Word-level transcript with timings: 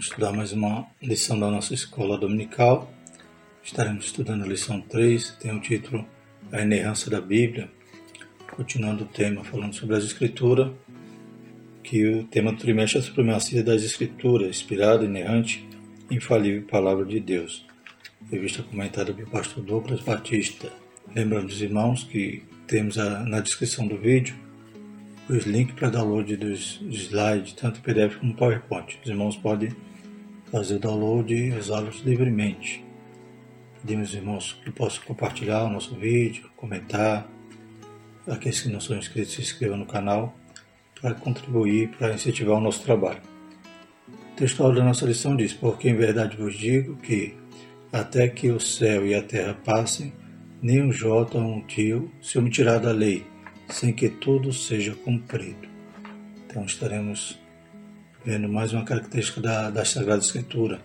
Vamos 0.00 0.12
estudar 0.12 0.32
mais 0.32 0.50
uma 0.54 0.86
lição 1.02 1.38
da 1.38 1.50
nossa 1.50 1.74
escola 1.74 2.16
dominical. 2.16 2.90
Estaremos 3.62 4.06
estudando 4.06 4.44
a 4.44 4.46
lição 4.46 4.80
3, 4.80 5.32
tem 5.32 5.54
o 5.54 5.60
título 5.60 6.06
A 6.50 6.62
Inerrância 6.62 7.10
da 7.10 7.20
Bíblia. 7.20 7.70
Continuando 8.50 9.04
o 9.04 9.06
tema, 9.06 9.44
falando 9.44 9.74
sobre 9.74 9.96
as 9.96 10.04
Escrituras, 10.04 10.72
que 11.82 12.06
o 12.06 12.24
tema 12.24 12.50
do 12.50 12.56
trimestre 12.56 12.98
é 12.98 13.02
a 13.02 13.04
supremacia 13.04 13.62
das 13.62 13.82
Escrituras, 13.82 14.48
inspirada, 14.48 15.04
inerrante, 15.04 15.68
infalível 16.10 16.62
palavra 16.62 17.04
de 17.04 17.20
Deus. 17.20 17.66
Revista 18.30 18.62
comentada 18.62 19.12
pelo 19.12 19.28
pastor 19.28 19.62
Douglas 19.62 20.00
Batista. 20.00 20.72
Lembrando 21.14 21.48
os 21.48 21.60
irmãos 21.60 22.04
que 22.04 22.42
temos 22.66 22.96
a, 22.96 23.20
na 23.24 23.40
descrição 23.40 23.86
do 23.86 23.98
vídeo 23.98 24.34
os 25.30 25.44
links 25.44 25.76
para 25.76 25.90
download 25.90 26.36
dos 26.36 26.80
slides, 26.90 27.52
tanto 27.52 27.80
PDF 27.80 28.16
como 28.18 28.34
PowerPoint. 28.34 28.98
Os 29.02 29.08
irmãos 29.08 29.36
podem 29.36 29.70
fazer 30.50 30.76
o 30.76 30.78
download 30.78 31.34
e 31.34 31.52
usá-los 31.52 32.00
livremente. 32.00 32.84
Pedimos 33.80 34.12
irmãos 34.14 34.60
que 34.62 34.70
possam 34.70 35.04
compartilhar 35.04 35.64
o 35.64 35.70
nosso 35.70 35.94
vídeo, 35.94 36.50
comentar. 36.56 37.26
Aqueles 38.26 38.60
que 38.60 38.68
não 38.68 38.80
são 38.80 38.96
inscritos, 38.96 39.34
se 39.34 39.40
inscrevam 39.40 39.78
no 39.78 39.86
canal 39.86 40.36
para 41.00 41.14
contribuir, 41.14 41.88
para 41.96 42.14
incentivar 42.14 42.58
o 42.58 42.60
nosso 42.60 42.82
trabalho. 42.82 43.20
O 44.32 44.36
textual 44.36 44.72
da 44.74 44.84
nossa 44.84 45.06
lição 45.06 45.34
diz: 45.34 45.52
Porque 45.54 45.88
em 45.88 45.96
verdade 45.96 46.36
vos 46.36 46.54
digo 46.54 46.96
que, 46.96 47.34
até 47.92 48.28
que 48.28 48.50
o 48.50 48.60
céu 48.60 49.06
e 49.06 49.14
a 49.14 49.22
terra 49.22 49.54
passem, 49.64 50.12
nem 50.60 50.82
um 50.82 50.92
jota 50.92 51.38
ou 51.38 51.44
um 51.44 51.62
tio 51.62 52.10
se 52.20 52.40
tirar 52.50 52.78
da 52.78 52.92
lei 52.92 53.26
sem 53.72 53.92
que 53.92 54.08
tudo 54.08 54.52
seja 54.52 54.94
cumprido. 54.94 55.68
Então 56.46 56.64
estaremos 56.64 57.38
vendo 58.24 58.48
mais 58.48 58.72
uma 58.72 58.84
característica 58.84 59.40
da, 59.40 59.70
da 59.70 59.84
Sagrada 59.84 60.22
Escritura, 60.22 60.80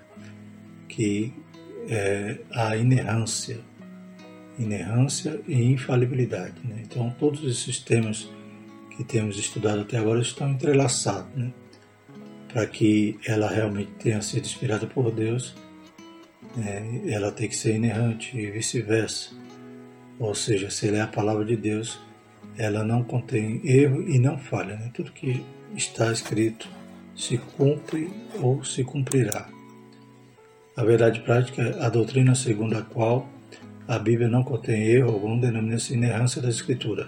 que 0.88 1.34
é 1.90 2.38
a 2.52 2.76
inerrância, 2.78 3.60
inerrância 4.58 5.40
e 5.48 5.64
infalibilidade. 5.64 6.56
Né? 6.64 6.84
Então 6.84 7.14
todos 7.20 7.44
esses 7.44 7.80
temas 7.80 8.30
que 8.96 9.04
temos 9.04 9.38
estudado 9.38 9.82
até 9.82 9.98
agora 9.98 10.22
estão 10.22 10.50
entrelaçados, 10.50 11.36
né? 11.36 11.52
para 12.48 12.66
que 12.66 13.20
ela 13.26 13.50
realmente 13.50 13.92
tenha 14.00 14.22
sido 14.22 14.46
inspirada 14.46 14.88
por 14.88 15.12
Deus, 15.12 15.56
né? 16.56 17.02
ela 17.08 17.32
tem 17.32 17.50
que 17.50 17.56
ser 17.56 17.76
inerrante 17.76 18.38
e 18.38 18.50
vice-versa. 18.50 19.32
Ou 20.18 20.34
seja, 20.34 20.70
se 20.70 20.88
ela 20.88 20.98
é 20.98 21.02
a 21.02 21.08
palavra 21.08 21.44
de 21.44 21.58
Deus, 21.58 22.00
ela 22.58 22.86
não 22.86 23.04
contém 23.04 23.60
erro 23.66 24.08
e 24.08 24.18
não 24.18 24.40
falha. 24.40 24.78
Né? 24.78 24.90
Tudo 24.94 25.12
que 25.12 25.44
está 25.76 26.10
escrito 26.14 26.70
se 27.16 27.38
cumpre 27.38 28.12
ou 28.42 28.64
se 28.64 28.84
cumprirá. 28.84 29.48
A 30.76 30.84
verdade 30.84 31.22
prática 31.22 31.62
é 31.62 31.86
a 31.86 31.90
doutrina 31.90 32.36
segundo 32.36 32.78
a 32.78 32.82
qual 32.82 33.30
a 33.88 33.98
Bíblia 33.98 34.28
não 34.28 34.44
contém 34.44 34.84
erro 34.88 35.12
algum 35.12 35.40
denomina-se 35.40 35.94
inerrância 35.94 36.42
da 36.42 36.50
Escritura. 36.50 37.08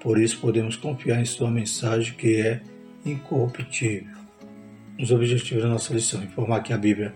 Por 0.00 0.18
isso 0.18 0.40
podemos 0.40 0.76
confiar 0.76 1.20
em 1.20 1.24
sua 1.24 1.50
mensagem 1.50 2.14
que 2.14 2.40
é 2.40 2.62
incorruptível. 3.04 4.16
Os 4.98 5.10
objetivos 5.10 5.62
da 5.62 5.68
nossa 5.68 5.92
lição: 5.92 6.22
informar 6.22 6.62
que 6.62 6.72
a 6.72 6.78
Bíblia 6.78 7.12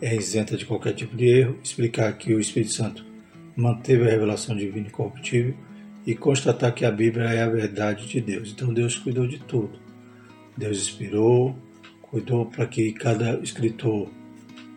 é 0.00 0.14
isenta 0.14 0.56
de 0.56 0.64
qualquer 0.64 0.94
tipo 0.94 1.16
de 1.16 1.26
erro, 1.26 1.58
explicar 1.62 2.12
que 2.16 2.32
o 2.34 2.40
Espírito 2.40 2.72
Santo 2.72 3.04
manteve 3.56 4.04
a 4.04 4.10
revelação 4.10 4.56
divina 4.56 4.86
incorruptível 4.86 5.54
e 6.06 6.14
constatar 6.14 6.72
que 6.72 6.84
a 6.84 6.90
Bíblia 6.90 7.24
é 7.24 7.42
a 7.42 7.48
verdade 7.48 8.06
de 8.06 8.20
Deus. 8.20 8.52
Então 8.52 8.72
Deus 8.72 8.96
cuidou 8.96 9.26
de 9.26 9.38
tudo. 9.38 9.78
Deus 10.56 10.78
inspirou, 10.78 11.56
cuidou 12.10 12.46
para 12.46 12.66
que 12.66 12.92
cada 12.92 13.38
escritor 13.40 14.08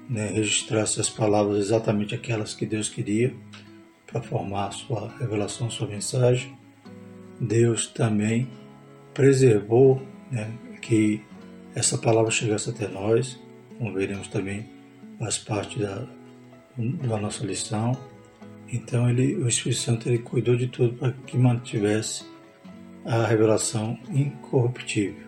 né, 0.10 0.28
registrasse 0.28 1.00
as 1.02 1.10
palavras 1.10 1.58
exatamente 1.58 2.14
aquelas 2.14 2.54
que 2.54 2.66
Deus 2.66 2.90
queria 2.90 3.34
para 4.06 4.22
formar 4.22 4.72
sua 4.72 5.12
revelação, 5.18 5.70
sua 5.70 5.88
mensagem. 5.88 6.56
Deus 7.40 7.88
também 7.88 8.48
preservou 9.14 10.02
né, 10.32 10.52
que 10.82 11.22
essa 11.76 11.98
palavra 11.98 12.30
chegasse 12.30 12.70
até 12.70 12.88
nós, 12.88 13.40
como 13.78 13.94
veremos 13.94 14.28
também 14.28 14.70
faz 15.18 15.38
parte 15.38 15.80
da, 15.80 16.06
da 16.78 17.18
nossa 17.18 17.44
lição. 17.44 17.98
Então 18.72 19.10
ele, 19.10 19.36
o 19.36 19.48
Espírito 19.48 19.82
Santo 19.82 20.10
ele 20.10 20.20
cuidou 20.20 20.56
de 20.56 20.68
tudo 20.68 20.94
para 20.94 21.12
que 21.12 21.38
mantivesse 21.38 22.26
a 23.06 23.26
revelação 23.26 23.98
incorruptível, 24.10 25.23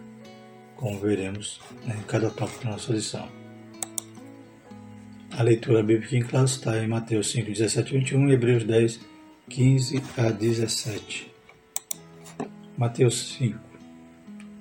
como 0.75 0.99
veremos 0.99 1.59
em 1.85 2.01
cada 2.03 2.29
tópico 2.29 2.63
da 2.63 2.71
nossa 2.71 2.93
lição. 2.93 3.27
A 5.31 5.43
leitura 5.43 5.83
bíblica 5.83 6.15
em 6.15 6.23
classe 6.23 6.57
está 6.57 6.81
em 6.81 6.87
Mateus 6.87 7.31
5, 7.31 7.51
17 7.51 7.91
21 7.91 8.29
e 8.29 8.33
Hebreus 8.33 8.63
10, 8.63 8.99
15 9.49 10.03
a 10.17 10.31
17. 10.31 11.31
Mateus 12.77 13.35
5 13.37 13.59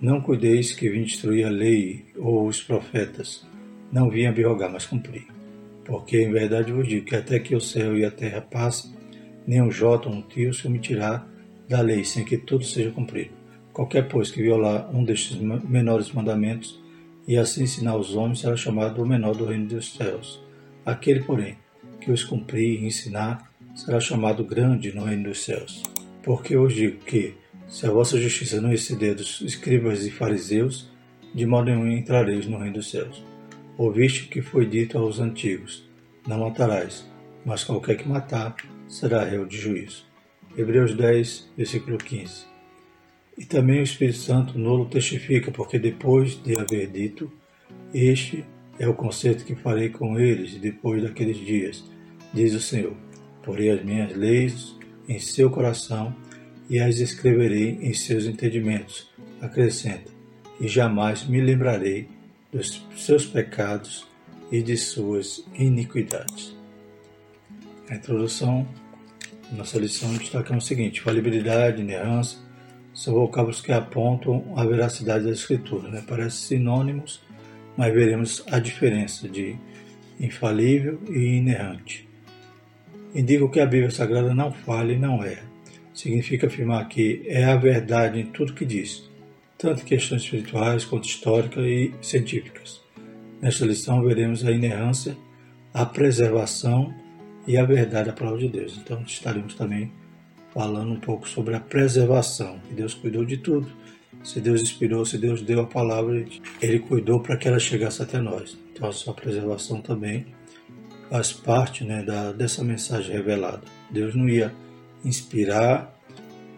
Não 0.00 0.20
cuideis 0.20 0.72
que 0.72 0.88
vim 0.88 1.04
destruir 1.04 1.46
a 1.46 1.50
lei 1.50 2.06
ou 2.16 2.46
os 2.48 2.62
profetas, 2.62 3.46
não 3.92 4.10
vim 4.10 4.26
abrogar, 4.26 4.70
mas 4.70 4.84
cumprir. 4.86 5.26
Porque 5.84 6.20
em 6.20 6.32
verdade 6.32 6.72
vos 6.72 6.88
digo 6.88 7.06
que 7.06 7.14
até 7.14 7.38
que 7.38 7.54
o 7.54 7.60
céu 7.60 7.96
e 7.96 8.04
a 8.04 8.10
terra 8.10 8.40
passem, 8.40 8.92
nem 9.46 9.62
um 9.62 9.70
jota 9.70 10.08
ou 10.08 10.14
um 10.16 10.22
tio 10.22 10.52
se 10.52 10.66
omitirá 10.66 11.24
da 11.68 11.80
lei, 11.80 12.04
sem 12.04 12.24
que 12.24 12.36
tudo 12.36 12.64
seja 12.64 12.90
cumprido. 12.90 13.43
Qualquer, 13.74 14.06
pois, 14.06 14.30
que 14.30 14.40
violar 14.40 14.88
um 14.94 15.02
destes 15.02 15.36
menores 15.36 16.12
mandamentos 16.12 16.80
e 17.26 17.36
assim 17.36 17.64
ensinar 17.64 17.96
os 17.96 18.14
homens 18.14 18.38
será 18.38 18.56
chamado 18.56 19.02
o 19.02 19.06
menor 19.06 19.34
do 19.34 19.46
reino 19.46 19.66
dos 19.66 19.94
céus. 19.94 20.40
Aquele, 20.86 21.24
porém, 21.24 21.58
que 22.00 22.12
os 22.12 22.22
cumprir 22.22 22.80
e 22.80 22.86
ensinar 22.86 23.52
será 23.74 23.98
chamado 23.98 24.44
grande 24.44 24.94
no 24.94 25.04
reino 25.04 25.24
dos 25.24 25.42
céus. 25.42 25.82
Porque 26.22 26.54
eu 26.54 26.68
digo 26.68 27.04
que, 27.04 27.34
se 27.66 27.84
a 27.84 27.90
vossa 27.90 28.20
justiça 28.20 28.60
não 28.60 28.72
exceder 28.72 29.16
dos 29.16 29.40
escribas 29.40 30.06
e 30.06 30.10
fariseus, 30.10 30.88
de 31.34 31.44
modo 31.44 31.64
nenhum 31.64 31.90
entrareis 31.90 32.46
no 32.46 32.58
reino 32.58 32.74
dos 32.74 32.92
céus. 32.92 33.24
Ouviste 33.76 34.28
que 34.28 34.40
foi 34.40 34.66
dito 34.66 34.96
aos 34.96 35.18
antigos: 35.18 35.84
Não 36.28 36.38
matarás, 36.38 37.04
mas 37.44 37.64
qualquer 37.64 37.96
que 37.96 38.08
matar 38.08 38.54
será 38.86 39.24
réu 39.24 39.44
de 39.44 39.58
juízo. 39.58 40.04
Hebreus 40.56 40.94
10, 40.94 41.50
versículo 41.56 41.98
15. 41.98 42.53
E 43.36 43.44
também 43.44 43.80
o 43.80 43.82
Espírito 43.82 44.18
Santo 44.18 44.58
nolo 44.58 44.86
testifica, 44.86 45.50
porque 45.50 45.78
depois 45.78 46.40
de 46.42 46.58
haver 46.58 46.88
dito, 46.90 47.30
este 47.92 48.44
é 48.78 48.88
o 48.88 48.94
concerto 48.94 49.44
que 49.44 49.54
farei 49.54 49.88
com 49.88 50.18
eles 50.18 50.54
depois 50.54 51.02
daqueles 51.02 51.36
dias, 51.38 51.84
diz 52.32 52.54
o 52.54 52.60
Senhor. 52.60 52.94
Porei 53.42 53.70
as 53.70 53.84
minhas 53.84 54.16
leis 54.16 54.76
em 55.08 55.18
seu 55.18 55.50
coração 55.50 56.14
e 56.68 56.78
as 56.78 56.98
escreverei 56.98 57.78
em 57.82 57.92
seus 57.92 58.26
entendimentos. 58.26 59.12
Acrescenta, 59.40 60.10
e 60.60 60.66
jamais 60.66 61.24
me 61.26 61.40
lembrarei 61.40 62.08
dos 62.52 62.86
seus 62.96 63.26
pecados 63.26 64.06
e 64.50 64.62
de 64.62 64.76
suas 64.76 65.44
iniquidades. 65.54 66.56
A 67.90 67.96
introdução, 67.96 68.66
nossa 69.52 69.78
lição 69.78 70.16
destaca 70.16 70.56
o 70.56 70.60
seguinte: 70.60 71.02
falibilidade, 71.02 71.82
inerrância, 71.82 72.38
são 72.94 73.14
vocábulos 73.14 73.60
que 73.60 73.72
apontam 73.72 74.54
a 74.56 74.64
veracidade 74.64 75.24
da 75.24 75.32
Escritura. 75.32 75.88
Né? 75.88 76.02
Parecem 76.06 76.58
sinônimos, 76.58 77.20
mas 77.76 77.92
veremos 77.92 78.44
a 78.50 78.60
diferença 78.60 79.28
de 79.28 79.56
infalível 80.18 81.00
e 81.10 81.38
inerrante. 81.38 82.08
Indicam 83.12 83.48
que 83.48 83.60
a 83.60 83.66
Bíblia 83.66 83.90
Sagrada 83.90 84.32
não 84.32 84.52
falha 84.52 84.92
e 84.92 84.98
não 84.98 85.22
erra. 85.24 85.42
Significa 85.92 86.46
afirmar 86.46 86.88
que 86.88 87.22
é 87.26 87.44
a 87.44 87.56
verdade 87.56 88.20
em 88.20 88.26
tudo 88.26 88.54
que 88.54 88.64
diz, 88.64 89.08
tanto 89.58 89.84
questões 89.84 90.22
espirituais 90.22 90.84
quanto 90.84 91.06
históricas 91.06 91.64
e 91.64 91.92
científicas. 92.00 92.80
Nesta 93.40 93.64
lição 93.64 94.02
veremos 94.02 94.44
a 94.44 94.50
inerrância, 94.50 95.16
a 95.72 95.84
preservação 95.84 96.94
e 97.46 97.56
a 97.56 97.64
verdade 97.64 98.08
da 98.08 98.12
palavra 98.12 98.40
de 98.40 98.48
Deus. 98.48 98.78
Então 98.82 99.02
estaremos 99.02 99.54
também 99.54 99.92
falando 100.54 100.92
um 100.92 101.00
pouco 101.00 101.28
sobre 101.28 101.56
a 101.56 101.60
preservação, 101.60 102.60
Deus 102.70 102.94
cuidou 102.94 103.24
de 103.24 103.36
tudo. 103.36 103.66
Se 104.22 104.40
Deus 104.40 104.62
inspirou, 104.62 105.04
se 105.04 105.18
Deus 105.18 105.42
deu 105.42 105.60
a 105.60 105.66
palavra, 105.66 106.24
Ele 106.62 106.78
cuidou 106.78 107.20
para 107.20 107.36
que 107.36 107.48
ela 107.48 107.58
chegasse 107.58 108.00
até 108.00 108.20
nós. 108.20 108.56
Então 108.72 108.88
a 108.88 108.92
sua 108.92 109.12
preservação 109.12 109.82
também 109.82 110.26
faz 111.10 111.32
parte 111.32 111.84
né, 111.84 112.02
da, 112.02 112.32
dessa 112.32 112.64
mensagem 112.64 113.12
revelada. 113.12 113.62
Deus 113.90 114.14
não 114.14 114.28
ia 114.28 114.54
inspirar 115.04 115.94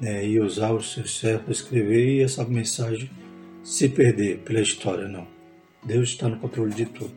né, 0.00 0.24
e 0.24 0.38
usar 0.38 0.72
os 0.72 0.92
seus 0.92 1.18
servos 1.18 1.44
para 1.44 1.52
escrever 1.52 2.16
e 2.16 2.22
essa 2.22 2.44
mensagem 2.44 3.10
se 3.64 3.88
perder 3.88 4.38
pela 4.38 4.60
história, 4.60 5.08
não. 5.08 5.26
Deus 5.84 6.10
está 6.10 6.28
no 6.28 6.38
controle 6.38 6.72
de 6.72 6.86
tudo. 6.86 7.14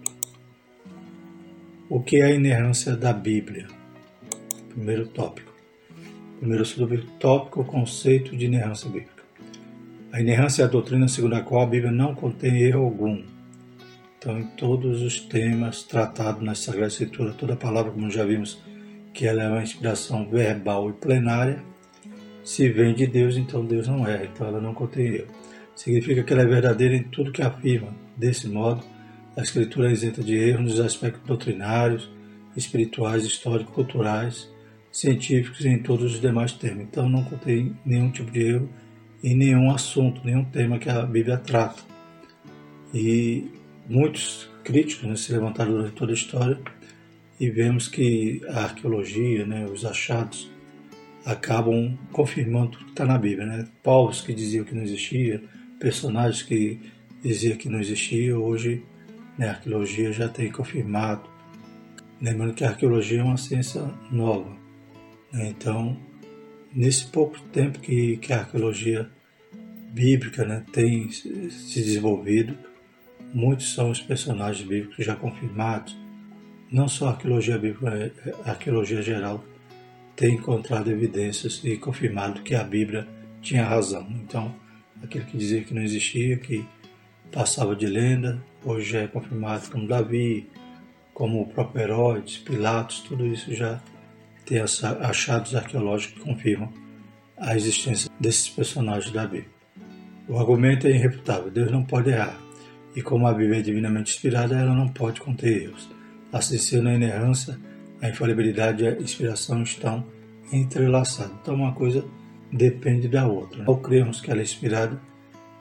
O 1.90 2.02
que 2.02 2.18
é 2.18 2.26
a 2.26 2.32
inerrância 2.32 2.96
da 2.96 3.14
Bíblia? 3.14 3.68
Primeiro 4.70 5.08
tópico. 5.08 5.49
Primeiro 6.40 6.66
subtópico, 6.66 7.60
o 7.60 7.66
conceito 7.66 8.36
de 8.36 8.46
inerrância 8.46 8.90
bíblica. 8.90 9.24
A 10.10 10.22
inerrância 10.22 10.64
é 10.64 10.66
a 10.66 10.70
doutrina 10.70 11.06
segundo 11.10 11.36
a 11.36 11.42
qual 11.42 11.64
a 11.64 11.68
Bíblia 11.68 11.92
não 11.92 12.16
contém 12.16 12.62
erro 12.62 12.86
algum. 12.86 13.22
Então, 14.18 14.40
em 14.40 14.46
todos 14.46 15.02
os 15.02 15.20
temas 15.20 15.84
tratados 15.84 16.42
na 16.42 16.56
Sagrada 16.56 16.88
Escritura, 16.88 17.34
toda 17.34 17.58
palavra, 17.58 17.92
como 17.92 18.10
já 18.10 18.24
vimos, 18.24 18.58
que 19.14 19.28
ela 19.28 19.44
é 19.44 19.50
uma 19.50 19.62
inspiração 19.62 20.30
verbal 20.30 20.90
e 20.90 20.94
plenária, 20.94 21.62
se 22.42 22.70
vem 22.70 22.94
de 22.94 23.06
Deus, 23.06 23.36
então 23.36 23.66
Deus 23.66 23.90
não 23.90 24.08
é, 24.08 24.24
então 24.24 24.48
ela 24.48 24.62
não 24.62 24.74
contém 24.74 25.08
erro. 25.08 25.28
Significa 25.76 26.24
que 26.24 26.32
ela 26.32 26.44
é 26.44 26.46
verdadeira 26.46 26.96
em 26.96 27.04
tudo 27.04 27.34
que 27.34 27.42
afirma. 27.42 27.94
Desse 28.16 28.48
modo, 28.48 28.82
a 29.36 29.42
Escritura 29.42 29.90
é 29.90 29.92
isenta 29.92 30.24
de 30.24 30.38
erro 30.38 30.64
nos 30.64 30.80
aspectos 30.80 31.22
doutrinários, 31.26 32.10
espirituais, 32.56 33.26
históricos, 33.26 33.74
culturais, 33.74 34.50
científicos 34.92 35.66
em 35.66 35.80
todos 35.80 36.16
os 36.16 36.22
demais 36.22 36.52
temas. 36.52 36.84
Então 36.84 37.10
não 37.10 37.24
contém 37.24 37.76
nenhum 37.86 38.12
tipo 38.12 38.32
de 38.32 38.42
erro 38.42 38.70
em 39.24 39.36
nenhum 39.36 39.72
assunto, 39.72 40.22
nenhum 40.24 40.46
tema 40.46 40.80
que 40.80 40.90
a 40.90 41.02
Bíblia 41.06 41.38
trata. 41.38 41.82
E 42.94 43.48
muitos 43.88 44.50
críticos 44.64 45.08
né, 45.08 45.16
se 45.16 45.32
levantaram 45.32 45.72
durante 45.72 45.96
toda 45.96 46.12
a 46.12 46.16
história 46.16 46.60
e 47.40 47.50
vemos 47.50 47.88
que 47.88 48.42
a 48.50 48.64
arqueologia, 48.64 49.46
né, 49.46 49.66
os 49.66 49.86
achados, 49.86 50.50
acabam 51.26 51.98
confirmando 52.12 52.72
tudo 52.72 52.86
que 52.86 52.92
está 52.92 53.06
na 53.06 53.18
Bíblia. 53.18 53.46
Né? 53.46 53.68
Povos 53.84 54.22
que 54.22 54.34
diziam 54.34 54.66
que 54.66 54.74
não 54.74 54.84
existia, 54.84 55.42
personagens 55.80 56.42
que 56.42 56.80
diziam 57.22 57.58
que 57.58 57.70
não 57.70 57.80
existia, 57.80 58.38
hoje 58.38 58.84
né, 59.38 59.48
a 59.48 59.52
arqueologia 59.52 60.12
já 60.12 60.28
tem 60.28 60.52
confirmado. 60.52 61.30
Lembrando 62.22 62.54
que 62.54 62.64
a 62.64 62.70
arqueologia 62.70 63.22
é 63.22 63.24
uma 63.24 63.38
ciência 63.38 63.82
nova. 64.12 64.59
Né? 65.32 65.50
Então, 65.50 65.98
nesse 66.74 67.08
pouco 67.08 67.40
tempo 67.52 67.80
que, 67.80 68.18
que 68.18 68.34
a 68.34 68.40
arqueologia 68.40 69.10
bíblica 69.92 70.46
né, 70.46 70.64
tem 70.72 71.10
se 71.12 71.82
desenvolvido, 71.82 72.58
muitos 73.34 73.74
são 73.74 73.90
os 73.90 74.02
personagens 74.02 74.68
bíblicos 74.68 75.06
já 75.06 75.16
confirmados. 75.16 75.98
Não 76.72 76.88
só 76.88 77.08
a 77.08 77.12
arqueologia 77.12 77.58
bíblica, 77.58 78.14
a 78.46 78.52
arqueologia 78.52 79.02
geral 79.02 79.44
tem 80.16 80.36
encontrado 80.36 80.92
evidências 80.92 81.62
e 81.64 81.78
confirmado 81.78 82.42
que 82.42 82.54
a 82.54 82.64
Bíblia 82.64 83.08
tinha 83.42 83.64
razão. 83.64 84.06
Então, 84.12 84.54
aquele 85.02 85.26
que 85.26 85.38
dizia 85.38 85.64
que 85.64 85.74
não 85.74 85.82
existia, 85.82 86.38
que 86.38 86.66
passava 87.32 87.76
de 87.76 87.86
lenda, 87.86 88.44
hoje 88.64 88.98
é 88.98 89.08
confirmado 89.08 89.70
como 89.72 89.88
Davi, 89.88 90.50
como 91.14 91.42
o 91.42 91.48
próprio 91.48 91.84
Herodes, 91.84 92.38
Pilatos, 92.38 93.00
tudo 93.00 93.26
isso 93.26 93.54
já 93.56 93.82
tem 94.50 94.60
achados 94.60 95.56
arqueológicos 95.56 96.16
que 96.16 96.28
confirmam 96.28 96.74
a 97.38 97.56
existência 97.56 98.10
desses 98.20 98.50
personagens 98.50 99.14
da 99.14 99.24
Bíblia. 99.24 99.52
O 100.28 100.40
argumento 100.40 100.88
é 100.88 100.90
irrefutável, 100.90 101.52
Deus 101.52 101.72
não 101.72 101.84
pode 101.84 102.10
errar. 102.10 102.36
E 102.96 103.02
como 103.04 103.28
a 103.28 103.34
Bíblia 103.34 103.60
é 103.60 103.62
divinamente 103.62 104.12
inspirada, 104.12 104.58
ela 104.58 104.74
não 104.74 104.88
pode 104.88 105.22
conter 105.22 105.66
erros. 105.66 105.88
Assim 106.34 106.58
sendo 106.58 106.90
a 106.90 106.96
inerrância, 106.96 107.60
a 108.02 108.10
infalibilidade 108.10 108.84
e 108.84 108.88
a 108.88 108.92
inspiração 108.94 109.62
estão 109.62 110.04
entrelaçadas. 110.52 111.32
Então 111.42 111.54
uma 111.54 111.74
coisa 111.74 112.04
depende 112.52 113.08
da 113.08 113.28
outra. 113.28 113.64
Ao 113.68 113.78
cremos 113.78 114.20
que 114.20 114.32
ela 114.32 114.40
é 114.40 114.44
inspirada, 114.44 115.00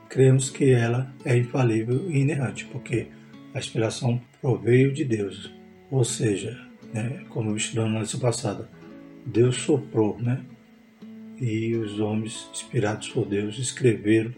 cremos 0.08 0.48
que 0.48 0.70
ela 0.70 1.12
é 1.26 1.36
infalível 1.36 2.10
e 2.10 2.20
inerrante, 2.20 2.64
porque 2.66 3.08
a 3.54 3.58
inspiração 3.58 4.18
proveio 4.40 4.94
de 4.94 5.04
Deus. 5.04 5.52
Ou 5.90 6.04
seja, 6.04 6.58
né, 6.92 7.24
como 7.28 7.54
estudamos 7.54 7.92
na 7.92 8.00
lição 8.00 8.20
passada, 8.20 8.77
Deus 9.26 9.56
soprou, 9.56 10.18
né? 10.20 10.44
E 11.40 11.74
os 11.76 12.00
homens 12.00 12.48
inspirados 12.52 13.08
por 13.08 13.24
Deus 13.24 13.58
escreveram 13.58 14.32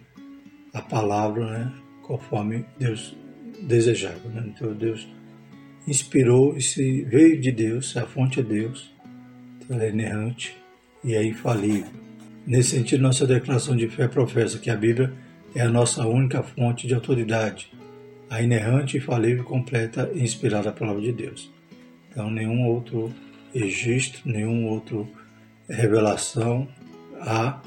a 0.73 0.83
palavra, 0.83 1.47
né? 1.47 1.73
conforme 2.03 2.65
Deus 2.79 3.17
desejava. 3.63 4.29
Né? 4.29 4.45
Então 4.49 4.73
Deus 4.75 5.09
inspirou 5.87 6.57
e 6.57 6.63
se 6.63 7.03
veio 7.03 7.41
de 7.41 7.51
Deus, 7.51 7.97
a 7.97 8.07
fonte 8.07 8.41
é 8.41 8.43
Deus, 8.43 8.93
então 9.57 9.77
ela 9.77 9.87
é 9.87 9.91
inerrante 9.91 10.57
e 11.03 11.15
é 11.15 11.25
infalível. 11.25 11.91
Nesse 12.47 12.71
sentido, 12.71 13.03
nossa 13.03 13.27
declaração 13.27 13.77
de 13.77 13.89
fé 13.89 14.09
professa 14.09 14.59
que 14.59 14.71
a 14.71 14.77
Bíblia 14.77 15.13
é 15.55 15.61
a 15.63 15.69
nossa 15.69 16.07
única 16.07 16.43
fonte 16.43 16.87
de 16.87 16.95
autoridade, 16.95 17.71
a 18.29 18.43
inerrante, 18.43 18.97
infalível, 18.97 19.45
completa 19.45 20.11
e 20.15 20.23
inspirada 20.23 20.73
palavra 20.73 21.03
de 21.03 21.13
Deus. 21.13 21.51
Então, 22.11 22.31
nenhum 22.31 22.67
outro 22.67 23.13
registro, 23.55 24.23
nenhum 24.25 24.67
outro 24.67 25.09
revelação 25.69 26.69
há 27.21 27.61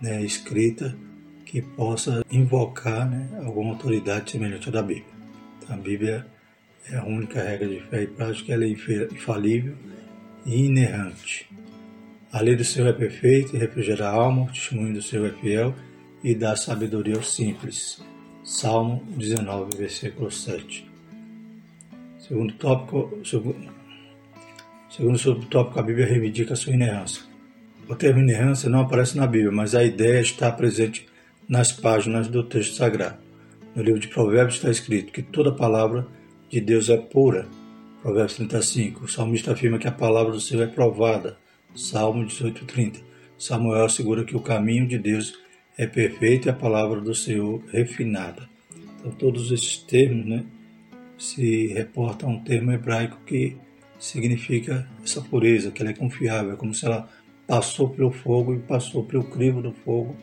né, 0.00 0.22
escrita 0.22 0.96
que 1.44 1.60
possa 1.60 2.24
invocar 2.30 3.08
né, 3.08 3.28
alguma 3.44 3.72
autoridade 3.72 4.30
semelhante 4.30 4.68
à 4.68 4.72
da 4.72 4.82
Bíblia. 4.82 5.12
Então, 5.58 5.76
a 5.76 5.78
Bíblia 5.78 6.26
é 6.90 6.96
a 6.96 7.04
única 7.04 7.42
regra 7.42 7.68
de 7.68 7.80
fé 7.80 8.02
e 8.02 8.06
prática, 8.06 8.52
ela 8.52 8.64
é 8.64 8.68
infalível 8.68 9.76
e 10.46 10.66
inerrante. 10.66 11.48
A 12.32 12.40
lei 12.40 12.56
do 12.56 12.64
Senhor 12.64 12.88
é 12.88 12.92
perfeita 12.92 13.54
e 13.54 13.58
refrigera 13.58 14.08
a 14.08 14.12
alma, 14.12 14.44
o 14.44 14.46
testemunho 14.46 14.94
do 14.94 15.02
Senhor 15.02 15.26
é 15.28 15.40
fiel 15.40 15.74
e 16.24 16.34
dá 16.34 16.56
sabedoria 16.56 17.16
aos 17.16 17.34
simples. 17.34 18.02
Salmo 18.42 19.04
19, 19.16 19.76
versículo 19.76 20.30
7. 20.30 20.90
Segundo 22.18 22.54
tópico, 22.54 23.18
segundo, 23.24 23.68
segundo 24.94 25.18
subtópico, 25.18 25.80
a 25.80 25.82
Bíblia 25.82 26.06
reivindica 26.06 26.52
a 26.52 26.56
sua 26.56 26.74
inerrância. 26.74 27.22
O 27.88 27.94
termo 27.94 28.20
inerrância 28.20 28.68
não 28.68 28.80
aparece 28.80 29.16
na 29.16 29.26
Bíblia, 29.26 29.50
mas 29.50 29.74
a 29.74 29.82
ideia 29.82 30.20
está 30.20 30.52
presente 30.52 31.06
nas 31.48 31.72
páginas 31.72 32.28
do 32.28 32.44
texto 32.44 32.76
sagrado. 32.76 33.18
No 33.74 33.82
livro 33.82 33.98
de 33.98 34.08
Provérbios 34.08 34.56
está 34.56 34.70
escrito 34.70 35.12
que 35.12 35.22
toda 35.22 35.50
palavra 35.50 36.06
de 36.50 36.60
Deus 36.60 36.90
é 36.90 36.98
pura. 36.98 37.48
Provérbios 38.02 38.36
35. 38.36 39.04
O 39.04 39.08
salmista 39.08 39.52
afirma 39.52 39.78
que 39.78 39.88
a 39.88 39.92
palavra 39.92 40.32
do 40.32 40.40
Senhor 40.40 40.62
é 40.62 40.66
provada. 40.66 41.38
Salmo 41.74 42.24
18:30. 42.26 43.00
Samuel 43.38 43.86
assegura 43.86 44.24
que 44.24 44.36
o 44.36 44.40
caminho 44.40 44.86
de 44.86 44.98
Deus 44.98 45.38
é 45.78 45.86
perfeito 45.86 46.48
e 46.48 46.50
a 46.50 46.54
palavra 46.54 47.00
do 47.00 47.14
Senhor 47.14 47.62
refinada. 47.72 48.48
Então 49.00 49.10
todos 49.12 49.50
esses 49.50 49.78
termos, 49.78 50.26
né, 50.26 50.44
se 51.18 51.68
reportam 51.68 52.28
a 52.28 52.32
um 52.32 52.44
termo 52.44 52.72
hebraico 52.72 53.18
que 53.26 53.56
significa 54.02 54.84
essa 55.04 55.20
pureza, 55.20 55.70
que 55.70 55.80
ela 55.80 55.92
é 55.92 55.94
confiável, 55.94 56.54
é 56.54 56.56
como 56.56 56.74
se 56.74 56.84
ela 56.84 57.08
passou 57.46 57.88
pelo 57.88 58.10
fogo 58.10 58.52
e 58.52 58.58
passou 58.58 59.04
pelo 59.04 59.22
crivo 59.22 59.62
do 59.62 59.72
fogo 59.72 60.16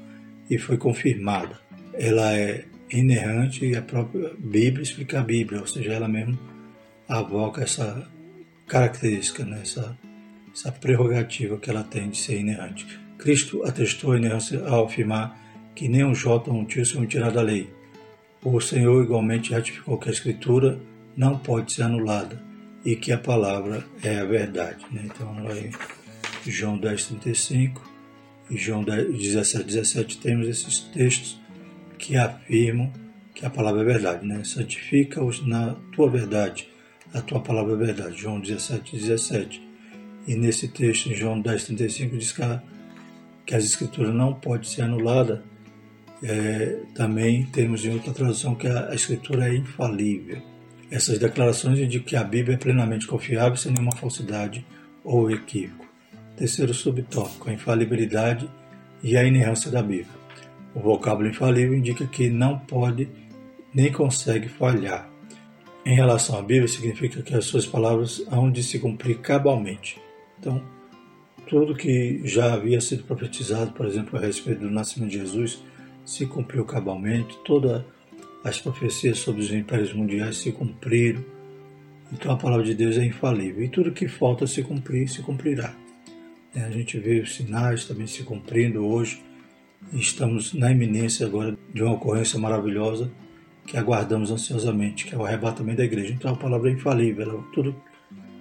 e 0.50 0.58
foi 0.58 0.78
confirmada. 0.78 1.58
Ela 1.94 2.36
é 2.38 2.66
inerrante 2.92 3.66
e 3.66 3.78
a 3.78 3.82
própria 3.82 4.32
Bíblia 4.38 4.84
explica 4.84 5.20
a 5.20 5.24
Bíblia, 5.24 5.62
ou 5.62 5.68
seja, 5.68 5.94
ela 5.94 6.10
mesmo 6.10 6.38
avoca 7.08 7.64
essa 7.64 8.06
característica, 8.68 9.46
né? 9.46 9.60
essa, 9.62 9.98
essa 10.54 10.74
prerrogativa 10.74 11.58
que 11.58 11.70
ela 11.70 11.84
tem 11.84 12.10
de 12.10 12.18
ser 12.18 12.38
inerrante. 12.38 12.86
Cristo 13.18 13.64
atestou 13.64 14.12
a 14.12 14.18
inerrância 14.18 14.62
ao 14.68 14.88
afirmar 14.88 15.40
que 15.74 15.88
nem 15.88 16.04
um 16.04 16.14
jota 16.14 16.52
ou 16.52 16.58
um 16.58 16.66
tio 16.66 16.86
são 16.86 17.06
tirados 17.06 17.36
da 17.36 17.42
lei. 17.42 17.72
O 18.44 18.60
Senhor 18.60 19.02
igualmente 19.02 19.54
ratificou 19.54 19.98
que 19.98 20.10
a 20.10 20.12
Escritura 20.12 20.78
não 21.16 21.38
pode 21.38 21.72
ser 21.72 21.84
anulada 21.84 22.49
e 22.84 22.96
que 22.96 23.12
a 23.12 23.18
palavra 23.18 23.86
é 24.04 24.20
a 24.20 24.26
verdade. 24.26 24.86
Né? 24.92 25.04
Então, 25.06 25.44
lá 25.44 25.56
em 25.58 25.72
João 26.50 26.78
10, 26.78 27.06
35, 27.06 27.90
e 28.50 28.58
João 28.58 28.84
17, 28.84 29.64
17 29.64 30.18
temos 30.18 30.48
esses 30.48 30.80
textos 30.80 31.40
que 31.98 32.18
afirmam 32.18 32.92
que 33.36 33.46
a 33.46 33.50
palavra 33.50 33.82
é 33.82 33.86
verdade, 33.86 34.26
né? 34.26 34.44
Santifica-os 34.44 35.46
na 35.46 35.76
tua 35.94 36.10
verdade, 36.10 36.68
a 37.14 37.22
tua 37.22 37.40
palavra 37.40 37.74
é 37.74 37.78
verdade. 37.78 38.18
João 38.18 38.40
17, 38.40 38.98
17. 38.98 39.70
E 40.28 40.36
nesse 40.36 40.68
texto, 40.68 41.10
em 41.10 41.16
João 41.16 41.40
10, 41.40 41.66
35, 41.66 42.18
diz 42.18 42.32
que, 42.32 42.42
a, 42.42 42.62
que 43.46 43.56
as 43.56 43.64
escrituras 43.64 44.14
não 44.14 44.34
podem 44.34 44.68
ser 44.68 44.82
anuladas. 44.82 45.40
É, 46.22 46.82
também 46.94 47.46
temos 47.46 47.86
em 47.86 47.94
outra 47.94 48.12
tradução 48.12 48.54
que 48.54 48.68
a, 48.68 48.90
a 48.90 48.96
escritura 48.96 49.48
é 49.48 49.56
infalível. 49.56 50.42
Essas 50.92 51.20
declarações 51.20 51.80
indicam 51.80 52.08
que 52.08 52.16
a 52.16 52.24
Bíblia 52.24 52.56
é 52.56 52.58
plenamente 52.58 53.06
confiável, 53.06 53.56
sem 53.56 53.72
nenhuma 53.72 53.96
falsidade 53.96 54.66
ou 55.04 55.30
equívoco. 55.30 55.86
Terceiro 56.36 56.74
subtópico, 56.74 57.50
a 57.50 57.54
infalibilidade 57.54 58.50
e 59.04 59.16
a 59.16 59.24
inerrância 59.24 59.70
da 59.70 59.84
Bíblia. 59.84 60.20
O 60.74 60.80
vocábulo 60.80 61.28
infalível 61.28 61.76
indica 61.76 62.06
que 62.08 62.30
não 62.30 62.58
pode 62.58 63.08
nem 63.74 63.92
consegue 63.92 64.48
falhar. 64.48 65.10
Em 65.86 65.96
relação 65.96 66.38
à 66.38 66.42
Bíblia, 66.42 66.68
significa 66.68 67.22
que 67.22 67.36
as 67.36 67.46
suas 67.46 67.66
palavras 67.66 68.24
hão 68.32 68.52
de 68.52 68.64
se 68.64 68.80
cumprir 68.80 69.20
cabalmente. 69.20 70.00
Então, 70.40 70.62
tudo 71.48 71.76
que 71.76 72.22
já 72.26 72.54
havia 72.54 72.82
sido 72.82 73.04
profetizado, 73.04 73.72
por 73.72 73.86
exemplo, 73.86 74.18
a 74.18 74.22
respeito 74.22 74.62
do 74.62 74.72
nascimento 74.72 75.12
de 75.12 75.20
Jesus, 75.20 75.64
se 76.06 76.26
cumpriu 76.26 76.66
cabalmente, 76.66 77.38
todas 77.46 77.84
as 78.44 78.60
profecias 78.60 79.20
sobre 79.20 79.42
os 79.42 79.52
impérios 79.52 79.94
mundiais 79.94 80.38
se 80.38 80.52
cumpriram. 80.52 81.24
Então 82.12 82.32
a 82.32 82.38
palavra 82.38 82.66
de 82.66 82.74
Deus 82.74 82.98
é 82.98 83.06
infalível 83.06 83.64
e 83.64 83.70
tudo 83.70 83.92
que 83.92 84.08
falta 84.08 84.48
se 84.48 84.64
cumprir, 84.64 85.08
se 85.08 85.22
cumprirá. 85.22 85.74
É, 86.56 86.62
a 86.62 86.72
gente 86.72 86.98
vê 86.98 87.20
os 87.20 87.36
sinais 87.36 87.86
também 87.86 88.08
se 88.08 88.24
cumprindo 88.24 88.86
hoje. 88.86 89.22
Estamos 89.94 90.54
na 90.54 90.72
iminência 90.72 91.26
agora 91.26 91.56
de 91.74 91.84
uma 91.84 91.94
ocorrência 91.94 92.40
maravilhosa, 92.40 93.12
que 93.66 93.78
aguardamos 93.78 94.32
ansiosamente, 94.32 95.06
que 95.06 95.14
é 95.14 95.18
o 95.18 95.24
arrebatamento 95.24 95.78
da 95.78 95.86
igreja. 95.86 96.12
Então 96.12 96.34
a 96.34 96.36
palavra 96.36 96.70
é 96.70 96.74
infalível, 96.74 97.44
tudo 97.54 97.76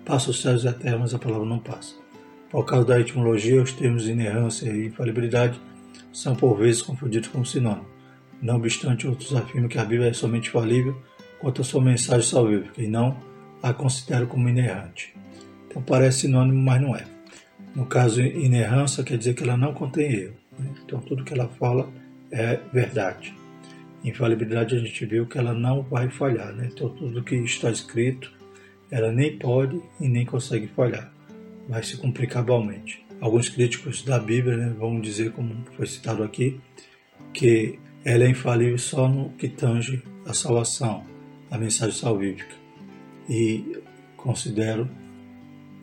passa 0.05 0.31
os 0.31 0.41
céus 0.41 0.65
e 0.65 0.69
a 0.69 0.73
terra, 0.73 0.99
mas 0.99 1.13
a 1.13 1.19
palavra 1.19 1.47
não 1.47 1.59
passa. 1.59 1.95
Por 2.51 2.65
causa 2.65 2.87
da 2.87 2.99
etimologia, 2.99 3.63
os 3.63 3.73
termos 3.73 4.09
inerrância 4.09 4.71
e 4.71 4.87
infalibilidade 4.87 5.61
são 6.11 6.35
por 6.35 6.57
vezes 6.57 6.81
confundidos 6.81 7.29
com 7.29 7.45
sinônimo. 7.45 7.98
Não 8.41 8.57
obstante, 8.57 9.07
outros 9.07 9.35
afirmam 9.35 9.69
que 9.69 9.79
a 9.79 9.85
Bíblia 9.85 10.11
é 10.11 10.13
somente 10.13 10.51
falível 10.51 10.97
quanto 11.41 11.63
à 11.63 11.65
sua 11.65 11.83
mensagem 11.83 12.29
salvífica 12.29 12.83
e 12.83 12.87
não 12.87 13.17
a 13.63 13.73
consideram 13.73 14.27
como 14.27 14.49
inerrante. 14.49 15.15
Então 15.69 15.83
parece 15.83 16.21
sinônimo, 16.21 16.61
mas 16.61 16.81
não 16.81 16.95
é. 16.95 17.05
No 17.75 17.87
caso, 17.87 18.21
inerrância 18.21 19.05
quer 19.05 19.19
dizer 19.19 19.35
que 19.35 19.43
ela 19.43 19.57
não 19.57 19.75
contém 19.75 20.13
erro. 20.13 20.35
Né? 20.59 20.71
Então 20.85 21.01
tudo 21.01 21.25
que 21.25 21.33
ela 21.33 21.49
fala 21.49 21.89
é 22.31 22.59
verdade. 22.73 23.35
Infalibilidade 24.05 24.77
a 24.77 24.79
gente 24.79 25.05
viu 25.05 25.27
que 25.27 25.39
ela 25.39 25.53
não 25.53 25.83
vai 25.83 26.09
falhar. 26.09 26.53
Né? 26.53 26.71
Então 26.73 26.89
tudo 26.91 27.23
que 27.23 27.35
está 27.37 27.71
escrito, 27.71 28.33
ela 28.91 29.13
nem 29.13 29.37
pode 29.37 29.81
e 30.01 30.09
nem 30.09 30.25
consegue 30.25 30.69
falhar. 30.69 31.13
Vai 31.69 31.83
se 31.83 31.97
cumprir 31.97 32.29
cabalmente. 32.29 33.05
Alguns 33.21 33.49
críticos 33.49 34.03
da 34.03 34.19
Bíblia 34.19 34.57
né, 34.57 34.75
vão 34.79 35.01
dizer, 35.01 35.33
como 35.33 35.55
foi 35.77 35.87
citado 35.87 36.23
aqui, 36.23 36.59
que 37.33 37.79
ela 38.09 38.25
é 38.25 38.31
infalível 38.31 38.79
só 38.79 39.07
no 39.07 39.29
que 39.33 39.49
tange 39.49 40.03
a 40.25 40.33
salvação, 40.33 41.05
a 41.51 41.59
mensagem 41.59 41.95
salvífica. 41.95 42.55
E 43.29 43.83
considero 44.17 44.89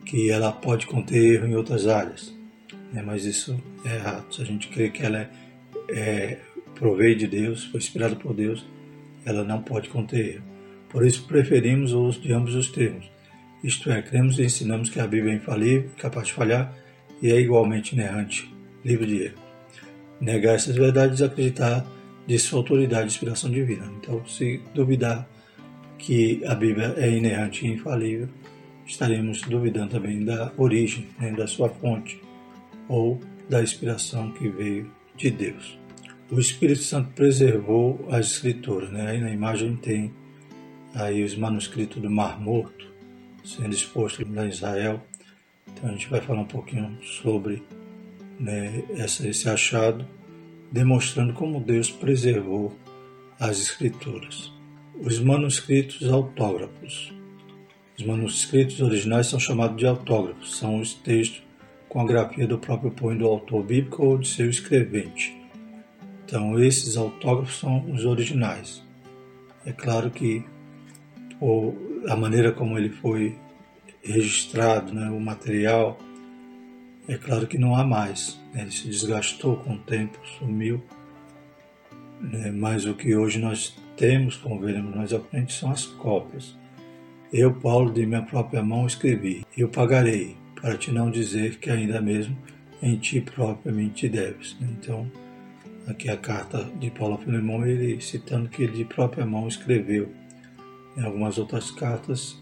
que 0.03 0.32
ela 0.32 0.51
pode 0.51 0.88
conter 0.88 1.36
erro 1.36 1.48
em 1.48 1.55
outras 1.55 1.88
áreas, 1.88 2.34
né? 2.91 3.03
mas 3.05 3.25
isso 3.25 3.62
é 3.86 3.94
errado. 3.98 4.34
Se 4.34 4.41
a 4.41 4.46
gente 4.46 4.70
crê 4.70 4.89
que 4.89 5.03
ela 5.03 5.20
é, 5.20 5.29
é 5.89 6.41
proveio 6.74 7.15
de 7.15 7.27
Deus, 7.27 7.65
foi 7.65 7.77
inspirada 7.77 8.15
por 8.15 8.34
Deus, 8.34 8.65
ela 9.24 9.44
não 9.44 9.62
pode 9.62 9.89
conter 9.89 10.38
erro. 10.38 10.46
Por 10.89 11.05
isso 11.05 11.27
preferimos 11.27 11.94
o 11.94 12.01
uso 12.05 12.22
de 12.22 12.34
ambos 12.34 12.55
os 12.55 12.72
termos. 12.72 13.08
Isto 13.63 13.91
é, 13.91 14.01
cremos 14.01 14.39
e 14.39 14.46
ensinamos 14.46 14.89
que 14.89 15.00
a 15.00 15.05
Bíblia 15.05 15.34
é 15.34 15.36
infalível, 15.36 15.91
capaz 16.00 16.25
de 16.25 16.34
falhar 16.34 16.74
e 17.22 17.32
é 17.32 17.39
igualmente 17.39 17.94
inerrante, 17.94 18.51
livre 18.84 19.05
de 19.05 19.24
erro. 19.25 19.38
Negar 20.20 20.55
essas 20.55 20.75
verdades 20.75 21.22
é 21.22 21.25
acreditar 21.25 21.86
de 22.25 22.39
sua 22.39 22.60
autoridade 22.60 23.03
e 23.03 23.08
inspiração 23.08 23.50
divina. 23.51 23.91
Então, 23.98 24.25
se 24.25 24.62
duvidar 24.74 25.27
que 25.98 26.44
a 26.46 26.55
Bíblia 26.55 26.94
é 26.98 27.10
inerrante 27.10 27.65
e 27.65 27.72
infalível, 27.72 28.29
estaremos 28.86 29.41
duvidando 29.41 29.91
também 29.91 30.24
da 30.24 30.51
origem, 30.58 31.08
né, 31.20 31.32
da 31.32 31.48
sua 31.48 31.70
fonte, 31.70 32.22
ou 32.88 33.20
da 33.50 33.62
inspiração 33.62 34.32
que 34.32 34.48
veio 34.50 34.91
de 35.15 35.32
Deus. 35.32 35.77
O 36.29 36.39
Espírito 36.39 36.82
Santo 36.82 37.12
preservou 37.12 38.08
as 38.10 38.27
escrituras, 38.27 38.91
né? 38.91 39.12
aí 39.12 39.22
na 39.22 39.32
imagem 39.32 39.75
tem 39.75 40.12
aí 40.94 41.24
os 41.24 41.36
manuscritos 41.36 42.01
do 42.01 42.10
Mar 42.10 42.41
Morto 42.41 42.86
sendo 43.44 43.74
expostos 43.74 44.25
em 44.25 44.50
Israel. 44.50 45.03
Então 45.67 45.89
a 45.89 45.91
gente 45.91 46.10
vai 46.10 46.22
falar 46.22 46.41
um 46.41 46.48
pouquinho 46.48 46.98
sobre 47.03 47.62
né, 48.39 48.84
esse 48.98 49.48
achado, 49.48 50.05
demonstrando 50.75 51.32
como 51.32 51.62
Deus 51.62 51.89
preservou 51.89 52.77
as 53.39 53.62
escrituras. 53.62 54.51
Os 55.00 55.20
manuscritos 55.20 56.05
autógrafos. 56.12 57.13
Os 57.98 58.05
manuscritos 58.05 58.82
originais 58.82 59.27
são 59.27 59.39
chamados 59.39 59.77
de 59.77 59.88
autógrafos, 59.88 60.58
são 60.58 60.82
os 60.82 60.94
textos 60.94 61.41
com 61.88 62.01
a 62.01 62.05
grafia 62.05 62.46
do 62.46 62.58
próprio 62.58 62.91
punho 62.91 63.20
do 63.20 63.25
autor 63.25 63.63
bíblico 63.63 64.05
ou 64.05 64.17
de 64.17 64.27
seu 64.27 64.50
escrevente. 64.50 65.41
Então, 66.25 66.60
esses 66.62 66.98
autógrafos 66.98 67.58
são 67.58 67.89
os 67.89 68.03
originais. 68.03 68.84
É 69.65 69.72
claro 69.72 70.12
que 70.12 70.44
a 72.10 72.17
maneira 72.17 72.51
como 72.51 72.77
ele 72.77 72.89
foi 72.89 73.38
registrado, 74.03 74.94
né, 74.94 75.10
o 75.10 75.22
material, 75.22 75.98
é 77.08 77.18
claro 77.18 77.48
que 77.48 77.58
não 77.58 77.76
há 77.76 77.84
mais. 77.84 78.40
Né, 78.54 78.62
ele 78.64 78.72
se 78.72 78.88
desgastou 78.88 79.58
com 79.58 79.74
o 79.74 79.80
tempo, 79.80 80.18
sumiu. 80.40 80.84
Né, 82.22 82.52
mas 82.52 82.86
o 82.86 82.94
que 82.94 83.16
hoje 83.16 83.40
nós 83.40 83.76
temos, 83.96 84.36
como 84.38 84.60
veremos 84.60 84.96
mais 84.96 85.14
à 85.14 85.20
frente, 85.20 85.54
são 85.54 85.72
as 85.72 85.86
cópias. 85.86 86.56
Eu, 87.32 87.54
Paulo, 87.54 87.92
de 87.92 88.06
minha 88.06 88.22
própria 88.22 88.64
mão 88.64 88.88
escrevi, 88.88 89.46
eu 89.58 89.68
pagarei, 89.68 90.38
para 90.56 90.78
te 90.78 90.92
não 90.92 91.12
dizer 91.12 91.58
que 91.60 91.70
ainda 91.70 92.02
mesmo 92.02 92.38
em 92.82 92.98
ti 92.98 93.22
propriamente 93.22 94.08
deves. 94.08 94.56
Então, 94.62 95.10
aqui 95.88 96.10
a 96.10 96.18
carta 96.18 96.64
de 96.80 96.90
Paulo 96.90 97.16
a 97.16 97.18
Filemão, 97.18 97.66
ele 97.66 98.02
citando 98.02 98.50
que 98.50 98.64
ele 98.64 98.78
de 98.78 98.86
própria 98.86 99.26
mão 99.26 99.48
escreveu. 99.48 100.12
Em 100.98 101.04
algumas 101.04 101.38
outras 101.38 101.72
cartas, 101.72 102.42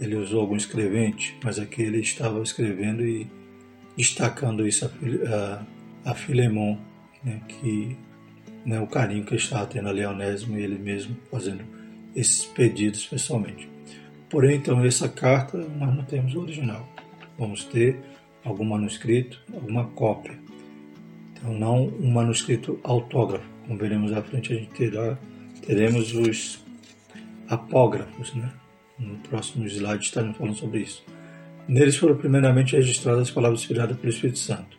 ele 0.00 0.16
usou 0.16 0.40
algum 0.40 0.56
escrevente, 0.56 1.36
mas 1.44 1.58
aqui 1.58 1.82
ele 1.82 2.00
estava 2.00 2.40
escrevendo 2.42 3.04
e 3.04 3.26
destacando 4.00 4.66
isso 4.66 4.86
a, 4.86 6.06
a, 6.06 6.10
a 6.12 6.14
Filemão, 6.14 6.78
né, 7.22 7.38
que 7.46 7.96
né, 8.64 8.80
o 8.80 8.86
carinho 8.86 9.24
que 9.24 9.34
ele 9.34 9.42
estava 9.42 9.66
tendo 9.66 9.88
a 9.88 10.10
Onésimo 10.10 10.58
e 10.58 10.62
ele 10.62 10.78
mesmo 10.78 11.16
fazendo 11.30 11.62
esses 12.16 12.46
pedidos 12.46 13.06
pessoalmente. 13.06 13.68
Porém, 14.30 14.56
então, 14.56 14.82
essa 14.84 15.08
carta 15.08 15.58
nós 15.58 15.94
não 15.94 16.04
temos 16.04 16.34
o 16.34 16.40
original. 16.40 16.88
Vamos 17.38 17.64
ter 17.64 18.00
algum 18.42 18.64
manuscrito, 18.64 19.38
alguma 19.52 19.84
cópia. 19.88 20.38
Então, 21.32 21.52
não 21.52 21.88
um 21.88 22.10
manuscrito 22.10 22.80
autógrafo. 22.82 23.46
Como 23.66 23.78
veremos 23.78 24.12
à 24.12 24.22
frente, 24.22 24.52
a 24.52 24.56
gente 24.56 24.70
terá, 24.70 25.18
teremos 25.66 26.14
os 26.14 26.64
apógrafos. 27.48 28.34
Né? 28.34 28.50
No 28.98 29.16
próximo 29.18 29.66
slide 29.66 30.04
estaremos 30.04 30.36
falando 30.36 30.56
sobre 30.56 30.80
isso. 30.80 31.04
Neles 31.70 31.96
foram 31.96 32.16
primeiramente 32.16 32.74
registradas 32.74 33.28
as 33.28 33.30
palavras 33.30 33.60
inspiradas 33.60 33.96
pelo 33.96 34.12
Espírito 34.12 34.40
Santo. 34.40 34.76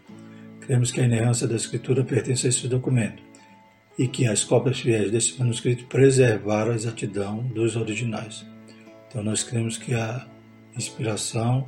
Cremos 0.60 0.92
que 0.92 1.00
a 1.00 1.06
inerrância 1.06 1.48
da 1.48 1.56
Escritura 1.56 2.04
pertence 2.04 2.46
a 2.46 2.50
esse 2.50 2.68
documento 2.68 3.24
e 3.98 4.10
que 4.10 4.28
as 4.28 4.44
cópias 4.44 4.82
fiéis 4.82 5.10
desse 5.10 5.40
manuscrito 5.40 5.86
preservaram 5.86 6.74
a 6.74 6.76
exatidão 6.76 7.44
dos 7.44 7.78
originais. 7.78 8.46
Então 9.08 9.24
nós 9.24 9.42
cremos 9.42 9.78
que 9.78 9.94
a 9.94 10.28
inspiração, 10.76 11.66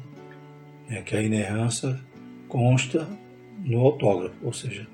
né, 0.90 1.02
que 1.02 1.16
a 1.16 1.24
inerrância 1.24 1.98
consta 2.50 3.08
no 3.64 3.80
autógrafo, 3.80 4.36
ou 4.44 4.52
seja, 4.52 4.86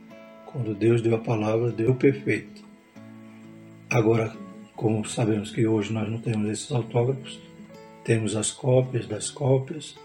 quando 0.46 0.76
Deus 0.76 1.02
deu 1.02 1.16
a 1.16 1.20
palavra, 1.20 1.72
deu 1.72 1.96
perfeito. 1.96 2.64
Agora, 3.90 4.32
como 4.76 5.04
sabemos 5.06 5.50
que 5.50 5.66
hoje 5.66 5.92
nós 5.92 6.08
não 6.08 6.20
temos 6.20 6.48
esses 6.52 6.72
autógrafos, 6.72 7.40
temos 8.04 8.36
as 8.36 8.52
cópias 8.52 9.08
das 9.08 9.32
cópias, 9.32 9.96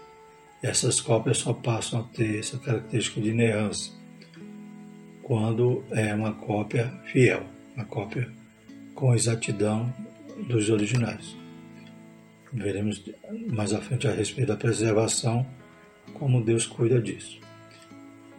essas 0.65 0.99
cópias 0.99 1.37
só 1.37 1.53
passam 1.53 1.99
a 1.99 2.03
ter 2.03 2.39
essa 2.39 2.57
característica 2.57 3.21
de 3.21 3.29
inerrância 3.29 3.93
quando 5.21 5.83
é 5.91 6.13
uma 6.13 6.33
cópia 6.33 6.91
fiel, 7.05 7.43
uma 7.75 7.85
cópia 7.85 8.27
com 8.93 9.13
exatidão 9.13 9.93
dos 10.47 10.69
originais. 10.69 11.35
Veremos 12.51 13.03
mais 13.47 13.73
à 13.73 13.81
frente 13.81 14.07
a 14.07 14.11
respeito 14.11 14.47
da 14.47 14.57
preservação, 14.57 15.45
como 16.13 16.43
Deus 16.43 16.65
cuida 16.65 17.01
disso. 17.01 17.39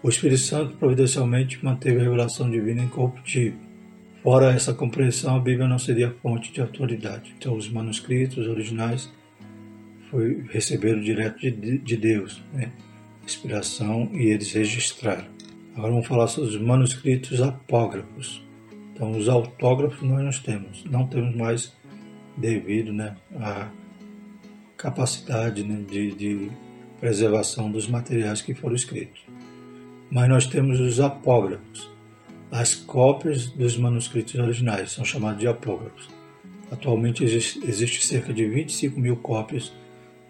O 0.02 0.09
Espírito 0.09 0.40
Santo 0.40 0.76
providencialmente 0.76 1.64
manteve 1.64 2.00
a 2.00 2.04
revelação 2.04 2.50
divina 2.50 2.83
incorruptível. 2.83 3.59
Fora 4.23 4.52
essa 4.52 4.75
compreensão, 4.75 5.37
a 5.37 5.40
Bíblia 5.40 5.68
não 5.68 5.78
seria 5.78 6.14
fonte 6.23 6.52
de 6.52 6.61
autoridade. 6.61 7.35
Então, 7.37 7.56
os 7.56 7.68
manuscritos 7.68 8.47
originais 8.47 9.12
foi, 10.10 10.44
receberam 10.50 11.00
direto 11.00 11.38
de, 11.38 11.78
de 11.78 11.96
Deus, 11.96 12.42
né? 12.52 12.72
inspiração, 13.25 14.08
e 14.12 14.26
eles 14.26 14.52
registraram. 14.52 15.26
Agora 15.75 15.92
vamos 15.92 16.06
falar 16.06 16.28
sobre 16.28 16.50
os 16.50 16.60
manuscritos 16.60 17.42
apógrafos. 17.42 18.42
Então, 18.94 19.10
os 19.10 19.28
autógrafos 19.28 20.02
nós 20.02 20.22
não 20.22 20.42
temos, 20.42 20.84
não 20.84 21.06
temos 21.06 21.36
mais 21.36 21.76
devido 22.36 22.92
né, 22.92 23.16
a 23.38 23.68
capacidade 24.76 25.62
né, 25.62 25.84
de, 25.86 26.14
de 26.14 26.50
preservação 27.00 27.70
dos 27.70 27.86
materiais 27.86 28.40
que 28.40 28.54
foram 28.54 28.75
escritos. 28.75 29.20
Mas 30.10 30.28
nós 30.28 30.46
temos 30.46 30.80
os 30.80 31.00
apógrafos, 31.00 31.90
as 32.50 32.75
cópias 32.75 33.46
dos 33.46 33.76
manuscritos 33.76 34.34
originais, 34.36 34.92
são 34.92 35.04
chamados 35.04 35.40
de 35.40 35.48
apógrafos. 35.48 36.08
Atualmente 36.70 37.22
existe, 37.22 37.60
existe 37.66 38.06
cerca 38.06 38.32
de 38.32 38.46
25 38.48 38.98
mil 38.98 39.16
cópias 39.16 39.72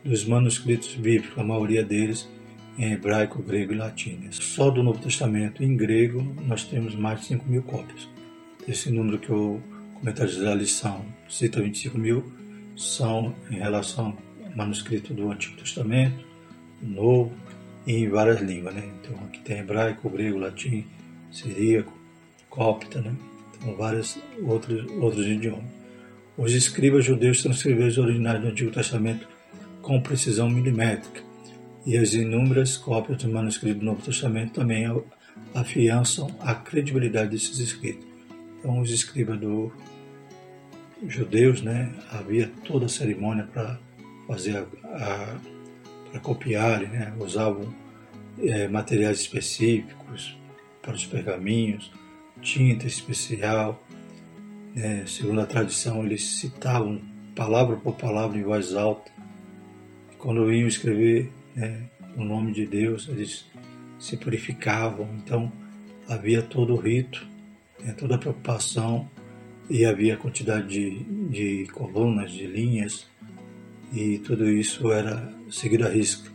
dos 0.07 0.25
manuscritos 0.25 0.95
bíblicos, 0.95 1.39
a 1.39 1.45
maioria 1.45 1.85
deles 1.85 2.29
em 2.79 2.93
hebraico, 2.93 3.43
grego 3.43 3.73
e 3.73 3.77
latim. 3.77 4.29
Só 4.31 4.71
do 4.71 4.83
Novo 4.83 5.01
Testamento 5.01 5.65
em 5.65 5.77
grego 5.77 6.23
nós 6.47 6.65
temos 6.65 6.95
mais 6.95 7.21
de 7.21 7.27
5 7.27 7.49
mil 7.49 7.63
cópias. 7.63 8.09
Esse 8.69 8.91
número 8.91 9.19
que 9.19 9.33
o 9.33 9.61
comentário 9.95 10.41
da 10.41 10.55
lição 10.55 11.05
cita 11.29 11.61
25 11.61 11.99
mil 11.99 12.33
são 12.77 13.35
em 13.51 13.57
relação 13.57 14.17
manuscrito 14.55 15.13
do 15.13 15.31
Antigo 15.31 15.57
Testamento, 15.57 16.25
Novo, 16.83 17.33
e 17.87 17.95
em 17.95 18.09
várias 18.09 18.41
línguas, 18.41 18.75
né? 18.75 18.83
Então 19.01 19.17
aqui 19.25 19.41
tem 19.41 19.59
hebraico, 19.59 20.11
grego, 20.11 20.39
latim, 20.39 20.85
siríaco, 21.31 21.93
cópita, 22.51 23.01
né? 23.01 23.15
Então 23.57 23.75
vários 23.77 24.19
outros, 24.43 24.85
outros 25.01 25.27
idiomas. 25.27 25.65
Os 26.37 26.53
escribas 26.53 27.05
judeus 27.05 27.43
transcreveram 27.43 27.89
os 27.89 27.99
originais 27.99 28.41
do 28.41 28.49
Antigo 28.49 28.71
Testamento 28.71 29.27
com 29.87 30.01
precisão 30.01 30.51
milimétrica, 30.51 31.23
e 31.87 31.97
as 31.97 32.13
inúmeras 32.13 32.77
cópias 32.77 33.23
do 33.23 33.29
manuscrito 33.29 33.79
do 33.79 33.85
Novo 33.85 34.03
Testamento 34.03 34.55
também 34.55 34.85
afiançam 35.55 36.29
a 36.41 36.57
credibilidade 36.57 37.31
desses 37.31 37.61
escritos. 37.61 38.05
Então, 38.59 38.81
os 38.81 38.91
escribas 38.91 39.39
do 39.39 39.73
judeus, 41.07 41.63
né, 41.63 41.95
havia 42.11 42.51
toda 42.65 42.87
a 42.87 42.89
cerimônia 42.89 43.45
para 43.45 43.79
fazer 44.27 44.67
para 46.11 46.21
copiarem, 46.21 46.89
né, 46.89 47.15
usavam 47.21 47.73
é, 48.41 48.67
materiais 48.67 49.21
específicos 49.21 50.37
para 50.83 50.95
os 50.95 51.07
pergaminhos, 51.07 51.93
tinta 52.43 52.89
especial, 52.89 53.81
né, 54.75 55.05
segundo 55.07 55.41
a 55.43 55.47
tradição, 55.47 56.05
eles 56.05 56.41
citavam 56.41 57.01
palavra 57.37 57.77
por 57.77 57.95
palavra 57.95 58.37
em 58.37 58.43
voz 58.43 58.75
alta. 58.75 59.16
Quando 60.27 60.53
iam 60.53 60.67
escrever 60.67 61.31
né, 61.55 61.83
o 62.17 62.25
nome 62.25 62.51
de 62.51 62.67
Deus, 62.67 63.09
eles 63.09 63.47
se 63.97 64.17
purificavam. 64.17 65.09
Então 65.19 65.53
havia 66.09 66.43
todo 66.43 66.75
o 66.75 66.77
rito, 66.77 67.25
né, 67.81 67.93
toda 67.93 68.17
a 68.17 68.19
preocupação 68.19 69.09
e 69.71 69.85
havia 69.85 70.17
quantidade 70.17 70.67
de, 70.67 71.05
de 71.29 71.71
colunas, 71.71 72.33
de 72.33 72.45
linhas 72.45 73.07
e 73.93 74.19
tudo 74.19 74.51
isso 74.51 74.91
era 74.91 75.33
seguido 75.49 75.87
a 75.87 75.91
risco. 75.91 76.29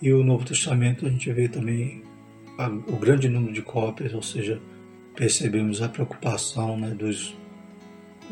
E 0.00 0.12
o 0.12 0.22
Novo 0.22 0.44
Testamento 0.44 1.04
a 1.04 1.10
gente 1.10 1.32
vê 1.32 1.48
também 1.48 2.04
o 2.86 2.96
grande 2.96 3.28
número 3.28 3.52
de 3.52 3.62
cópias, 3.62 4.14
ou 4.14 4.22
seja, 4.22 4.62
percebemos 5.16 5.82
a 5.82 5.88
preocupação 5.88 6.78
né, 6.78 6.90
dos 6.90 7.36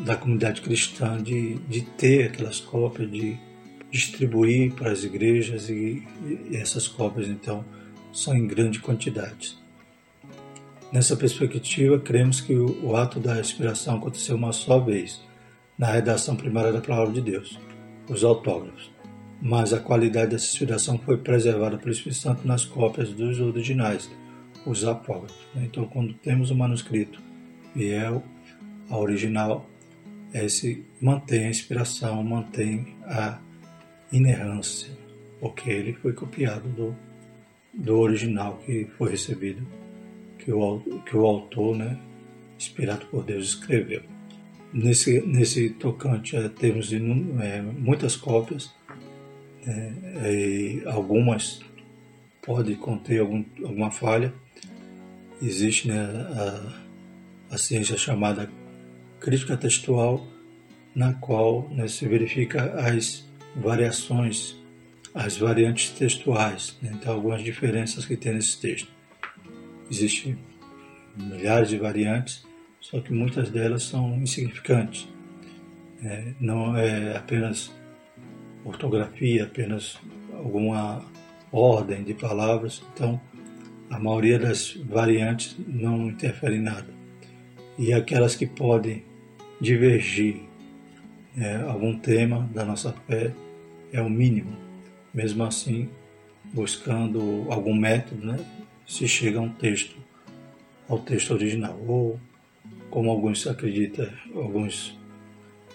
da 0.06 0.14
comunidade 0.14 0.60
cristã 0.62 1.20
de, 1.20 1.54
de 1.68 1.82
ter 1.82 2.28
aquelas 2.28 2.60
cópias, 2.60 3.10
de 3.10 3.47
distribuir 3.90 4.74
para 4.74 4.92
as 4.92 5.04
igrejas 5.04 5.68
e, 5.68 6.02
e 6.50 6.56
essas 6.56 6.86
cópias 6.86 7.28
então 7.28 7.64
são 8.12 8.34
em 8.34 8.46
grande 8.46 8.80
quantidade. 8.80 9.56
Nessa 10.92 11.16
perspectiva, 11.16 11.98
cremos 11.98 12.40
que 12.40 12.54
o, 12.54 12.86
o 12.86 12.96
ato 12.96 13.20
da 13.20 13.38
inspiração 13.38 13.96
aconteceu 13.96 14.36
uma 14.36 14.52
só 14.52 14.78
vez, 14.78 15.20
na 15.76 15.86
redação 15.92 16.34
primária 16.34 16.72
da 16.72 16.80
Palavra 16.80 17.12
de 17.12 17.20
Deus, 17.20 17.58
os 18.08 18.24
autógrafos, 18.24 18.90
mas 19.40 19.72
a 19.72 19.80
qualidade 19.80 20.30
dessa 20.30 20.46
inspiração 20.46 20.98
foi 20.98 21.18
preservada 21.18 21.76
pelo 21.76 21.92
Espírito 21.92 22.20
Santo 22.20 22.46
nas 22.46 22.64
cópias 22.64 23.10
dos 23.10 23.38
originais, 23.38 24.10
os 24.66 24.84
apócrifos. 24.84 25.46
Então, 25.56 25.86
quando 25.86 26.14
temos 26.14 26.50
o 26.50 26.54
manuscrito 26.54 27.20
fiel 27.74 28.24
ao 28.88 29.02
original, 29.02 29.68
esse 30.32 30.84
mantém 31.00 31.46
a 31.46 31.50
inspiração, 31.50 32.22
mantém 32.24 32.96
a 33.04 33.38
inerrância, 34.12 34.90
porque 35.40 35.70
ele 35.70 35.92
foi 35.94 36.12
copiado 36.12 36.68
do, 36.68 36.96
do 37.72 37.98
original 37.98 38.58
que 38.64 38.86
foi 38.96 39.10
recebido, 39.10 39.66
que 40.38 40.52
o, 40.52 40.80
que 41.04 41.16
o 41.16 41.26
autor, 41.26 41.76
né, 41.76 41.98
inspirado 42.56 43.06
por 43.06 43.24
Deus, 43.24 43.48
escreveu. 43.48 44.02
Nesse, 44.72 45.20
nesse 45.26 45.70
tocante, 45.70 46.36
é, 46.36 46.48
temos 46.48 46.92
é, 46.92 47.62
muitas 47.62 48.16
cópias, 48.16 48.74
né, 49.64 49.94
algumas 50.86 51.60
podem 52.48 52.74
conter 52.76 53.20
algum, 53.20 53.44
alguma 53.62 53.90
falha. 53.90 54.32
Existe 55.42 55.88
né, 55.88 56.00
a, 56.00 57.54
a 57.54 57.58
ciência 57.58 57.94
chamada 57.98 58.50
crítica 59.20 59.54
textual, 59.54 60.26
na 60.94 61.12
qual 61.12 61.68
né, 61.70 61.86
se 61.86 62.08
verifica 62.08 62.72
as 62.80 63.27
variações, 63.58 64.56
as 65.14 65.36
variantes 65.36 65.90
textuais, 65.90 66.76
né, 66.80 66.92
então 66.94 67.12
algumas 67.12 67.42
diferenças 67.42 68.04
que 68.04 68.16
tem 68.16 68.34
nesse 68.34 68.60
texto. 68.60 68.90
Existem 69.90 70.38
milhares 71.16 71.68
de 71.68 71.78
variantes, 71.78 72.46
só 72.80 73.00
que 73.00 73.12
muitas 73.12 73.50
delas 73.50 73.82
são 73.82 74.16
insignificantes. 74.16 75.08
É, 76.02 76.32
não 76.38 76.76
é 76.76 77.16
apenas 77.16 77.72
ortografia, 78.64 79.44
apenas 79.44 79.98
alguma 80.32 81.04
ordem 81.50 82.04
de 82.04 82.14
palavras, 82.14 82.82
então 82.94 83.20
a 83.90 83.98
maioria 83.98 84.38
das 84.38 84.74
variantes 84.74 85.56
não 85.66 86.08
interfere 86.08 86.56
em 86.56 86.62
nada. 86.62 86.86
E 87.78 87.92
aquelas 87.92 88.36
que 88.36 88.46
podem 88.46 89.04
divergir 89.60 90.42
é, 91.36 91.56
algum 91.56 91.98
tema 91.98 92.48
da 92.52 92.64
nossa 92.64 92.92
fé 93.06 93.32
é 93.92 94.00
o 94.02 94.10
mínimo. 94.10 94.56
Mesmo 95.12 95.44
assim, 95.44 95.88
buscando 96.52 97.46
algum 97.50 97.74
método, 97.74 98.26
né, 98.26 98.38
se 98.86 99.06
chega 99.06 99.38
a 99.38 99.42
um 99.42 99.50
texto, 99.50 99.96
ao 100.88 100.98
texto 100.98 101.32
original. 101.32 101.78
Ou, 101.86 102.20
como 102.90 103.10
alguns 103.10 103.46
acreditam, 103.46 104.08
alguns 104.34 104.96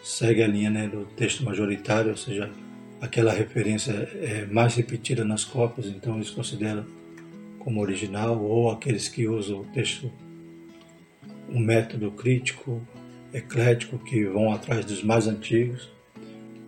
seguem 0.03 0.43
a 0.43 0.47
linha 0.47 0.69
né, 0.69 0.87
do 0.87 1.05
texto 1.05 1.43
majoritário, 1.43 2.11
ou 2.11 2.17
seja, 2.17 2.51
aquela 2.99 3.31
referência 3.31 3.91
é 3.91 4.45
mais 4.45 4.75
repetida 4.75 5.23
nas 5.23 5.45
cópias, 5.45 5.87
então 5.87 6.15
eles 6.15 6.29
consideram 6.29 6.85
como 7.59 7.81
original, 7.81 8.41
ou 8.41 8.69
aqueles 8.69 9.07
que 9.07 9.27
usam 9.27 9.61
o 9.61 9.65
texto, 9.65 10.11
um 11.49 11.59
método 11.59 12.11
crítico, 12.11 12.85
eclético 13.33 13.97
que 13.99 14.25
vão 14.25 14.51
atrás 14.51 14.85
dos 14.85 15.03
mais 15.03 15.27
antigos, 15.27 15.89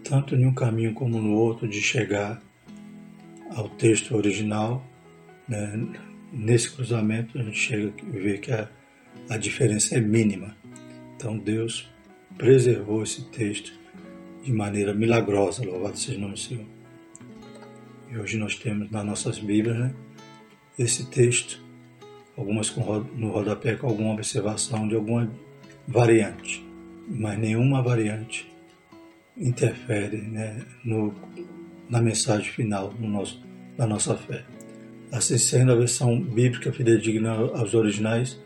tanto 0.07 0.35
em 0.35 0.45
um 0.45 0.53
caminho 0.53 0.93
como 0.93 1.19
no 1.19 1.33
outro, 1.33 1.67
de 1.67 1.81
chegar 1.81 2.41
ao 3.55 3.67
texto 3.67 4.15
original. 4.15 4.85
Né? 5.47 5.87
Nesse 6.31 6.71
cruzamento, 6.71 7.37
a 7.37 7.43
gente 7.43 7.57
chega 7.57 7.91
a 8.01 8.11
ver 8.11 8.39
que 8.39 8.51
a, 8.51 8.69
a 9.29 9.37
diferença 9.37 9.95
é 9.95 9.99
mínima. 9.99 10.55
Então, 11.15 11.37
Deus 11.37 11.89
preservou 12.37 13.01
esse 13.01 13.23
texto 13.29 13.73
de 14.43 14.53
maneira 14.53 14.93
milagrosa, 14.93 15.65
louvado 15.65 15.97
seja 15.97 16.17
o 16.17 16.21
nome 16.21 16.33
do 16.33 16.39
Senhor. 16.39 16.65
E 18.11 18.17
hoje 18.17 18.37
nós 18.37 18.55
temos 18.55 18.91
nas 18.91 19.03
nossas 19.03 19.39
Bíblias 19.39 19.77
né, 19.77 19.93
esse 20.77 21.09
texto, 21.09 21.59
algumas 22.37 22.69
com, 22.69 22.99
no 23.15 23.31
rodapé 23.31 23.75
com 23.75 23.87
alguma 23.87 24.13
observação 24.13 24.87
de 24.87 24.93
alguma 24.93 25.31
variante, 25.87 26.63
mas 27.07 27.39
nenhuma 27.39 27.81
variante 27.81 28.54
interfere 29.37 30.17
né, 30.17 30.65
no, 30.83 31.13
na 31.89 32.01
mensagem 32.01 32.51
final 32.51 32.93
no 32.99 33.07
nosso, 33.07 33.43
da 33.77 33.85
nossa 33.85 34.15
fé. 34.15 34.45
Assim 35.11 35.37
sendo, 35.37 35.71
a 35.71 35.75
versão 35.75 36.19
bíblica 36.19 36.71
fidedigna 36.71 37.31
aos 37.31 37.73
originais 37.73 38.39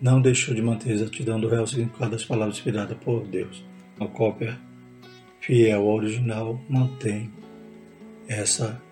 não 0.00 0.20
deixou 0.20 0.54
de 0.54 0.60
manter 0.60 0.90
a 0.90 0.94
exatidão 0.94 1.40
do 1.40 1.48
real 1.48 1.66
significado 1.66 2.10
das 2.10 2.24
palavras 2.24 2.56
inspiradas 2.56 2.96
por 2.98 3.26
Deus. 3.26 3.64
A 4.00 4.06
cópia 4.06 4.58
fiel 5.40 5.82
ao 5.82 5.94
original 5.94 6.60
mantém 6.68 7.30
essa 8.26 8.82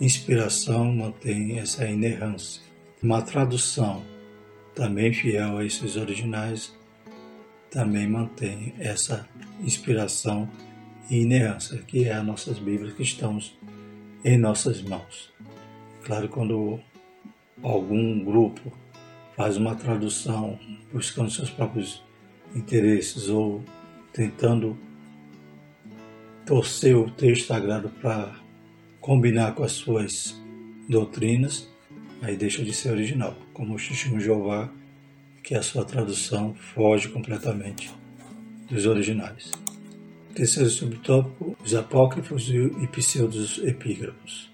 inspiração, 0.00 0.92
mantém 0.92 1.58
essa 1.58 1.86
inerrância. 1.86 2.62
Uma 3.02 3.22
tradução 3.22 4.02
também 4.74 5.12
fiel 5.12 5.58
a 5.58 5.64
esses 5.64 5.96
originais 5.96 6.74
também 7.70 8.08
mantém 8.08 8.72
essa 8.78 9.28
inspiração 9.60 10.48
e 11.10 11.22
inerância, 11.22 11.78
que 11.78 12.04
é 12.04 12.12
as 12.12 12.24
nossas 12.24 12.58
Bíblias 12.58 12.94
que 12.94 13.02
estamos 13.02 13.56
em 14.24 14.36
nossas 14.36 14.82
mãos. 14.82 15.32
Claro, 16.04 16.28
quando 16.28 16.80
algum 17.62 18.24
grupo 18.24 18.72
faz 19.36 19.56
uma 19.56 19.74
tradução 19.74 20.58
buscando 20.92 21.30
seus 21.30 21.50
próprios 21.50 22.02
interesses 22.54 23.28
ou 23.28 23.62
tentando 24.12 24.78
torcer 26.44 26.96
o 26.96 27.10
texto 27.10 27.46
sagrado 27.46 27.88
para 28.00 28.34
combinar 29.00 29.54
com 29.54 29.62
as 29.62 29.72
suas 29.72 30.40
doutrinas, 30.88 31.68
aí 32.22 32.36
deixa 32.36 32.64
de 32.64 32.72
ser 32.72 32.90
original, 32.90 33.36
como 33.52 33.74
o 33.74 33.78
Xiximo 33.78 34.20
Jeová 34.20 34.70
que 35.42 35.54
a 35.54 35.62
sua 35.62 35.84
tradução 35.84 36.54
foge 36.54 37.08
completamente 37.08 37.92
dos 38.68 38.84
originais. 38.86 39.52
Terceiro 40.36 40.68
subtópico, 40.68 41.56
os 41.64 41.74
apócrifos 41.74 42.50
e 42.50 42.86
pseudos 42.88 43.56
epígrafos. 43.64 44.50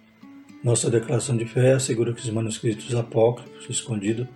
Nossa 0.62 0.88
declaração 0.88 1.37
de 1.37 1.45
fé 1.45 1.73
assegura 1.73 2.12
que 2.12 2.21
os 2.21 2.31
manuscritos 2.31 2.95
apócrifos 2.95 3.68
escondidos, 3.68 4.29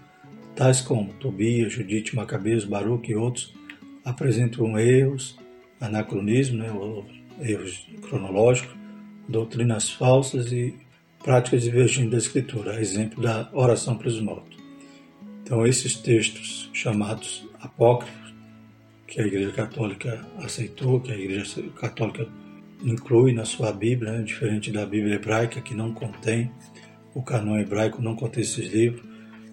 tais 0.56 0.80
como 0.80 1.12
Tobias, 1.12 1.72
Judite, 1.72 2.16
Macabeus, 2.16 2.64
Baruch 2.64 3.08
e 3.08 3.14
outros, 3.14 3.54
apresentam 4.04 4.76
erros, 4.76 5.38
anacronismo, 5.80 6.58
né, 6.58 6.68
erros 7.38 7.86
cronológicos, 8.02 8.74
doutrinas 9.28 9.88
falsas 9.88 10.50
e 10.50 10.74
práticas 11.22 11.62
divergentes 11.62 12.10
da 12.10 12.18
Escritura, 12.18 12.80
exemplo 12.80 13.22
da 13.22 13.48
oração 13.52 13.96
para 13.96 14.08
os 14.08 14.20
mortos. 14.20 14.58
Então, 15.44 15.64
esses 15.64 15.94
textos 15.94 16.68
chamados 16.72 17.48
apócrifos, 17.60 18.25
que 19.16 19.22
a 19.22 19.26
Igreja 19.26 19.50
Católica 19.50 20.28
aceitou, 20.36 21.00
que 21.00 21.10
a 21.10 21.16
Igreja 21.16 21.62
Católica 21.80 22.28
inclui 22.84 23.32
na 23.32 23.46
sua 23.46 23.72
Bíblia, 23.72 24.12
né, 24.12 24.22
diferente 24.22 24.70
da 24.70 24.84
Bíblia 24.84 25.14
hebraica, 25.14 25.58
que 25.62 25.74
não 25.74 25.90
contém, 25.90 26.50
o 27.14 27.22
canon 27.22 27.58
hebraico 27.58 28.02
não 28.02 28.14
contém 28.14 28.42
esses 28.42 28.70
livros, 28.70 29.02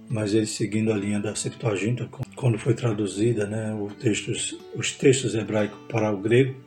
mas 0.10 0.34
ele 0.34 0.48
seguindo 0.48 0.92
a 0.92 0.98
linha 0.98 1.18
da 1.18 1.34
Septuaginta, 1.34 2.10
quando 2.36 2.60
foi 2.60 2.74
traduzida 2.74 3.48
né, 3.48 3.74
os, 3.74 3.94
textos, 3.94 4.60
os 4.76 4.92
textos 4.92 5.34
hebraicos 5.34 5.80
para 5.88 6.12
o 6.12 6.18
grego, 6.18 6.60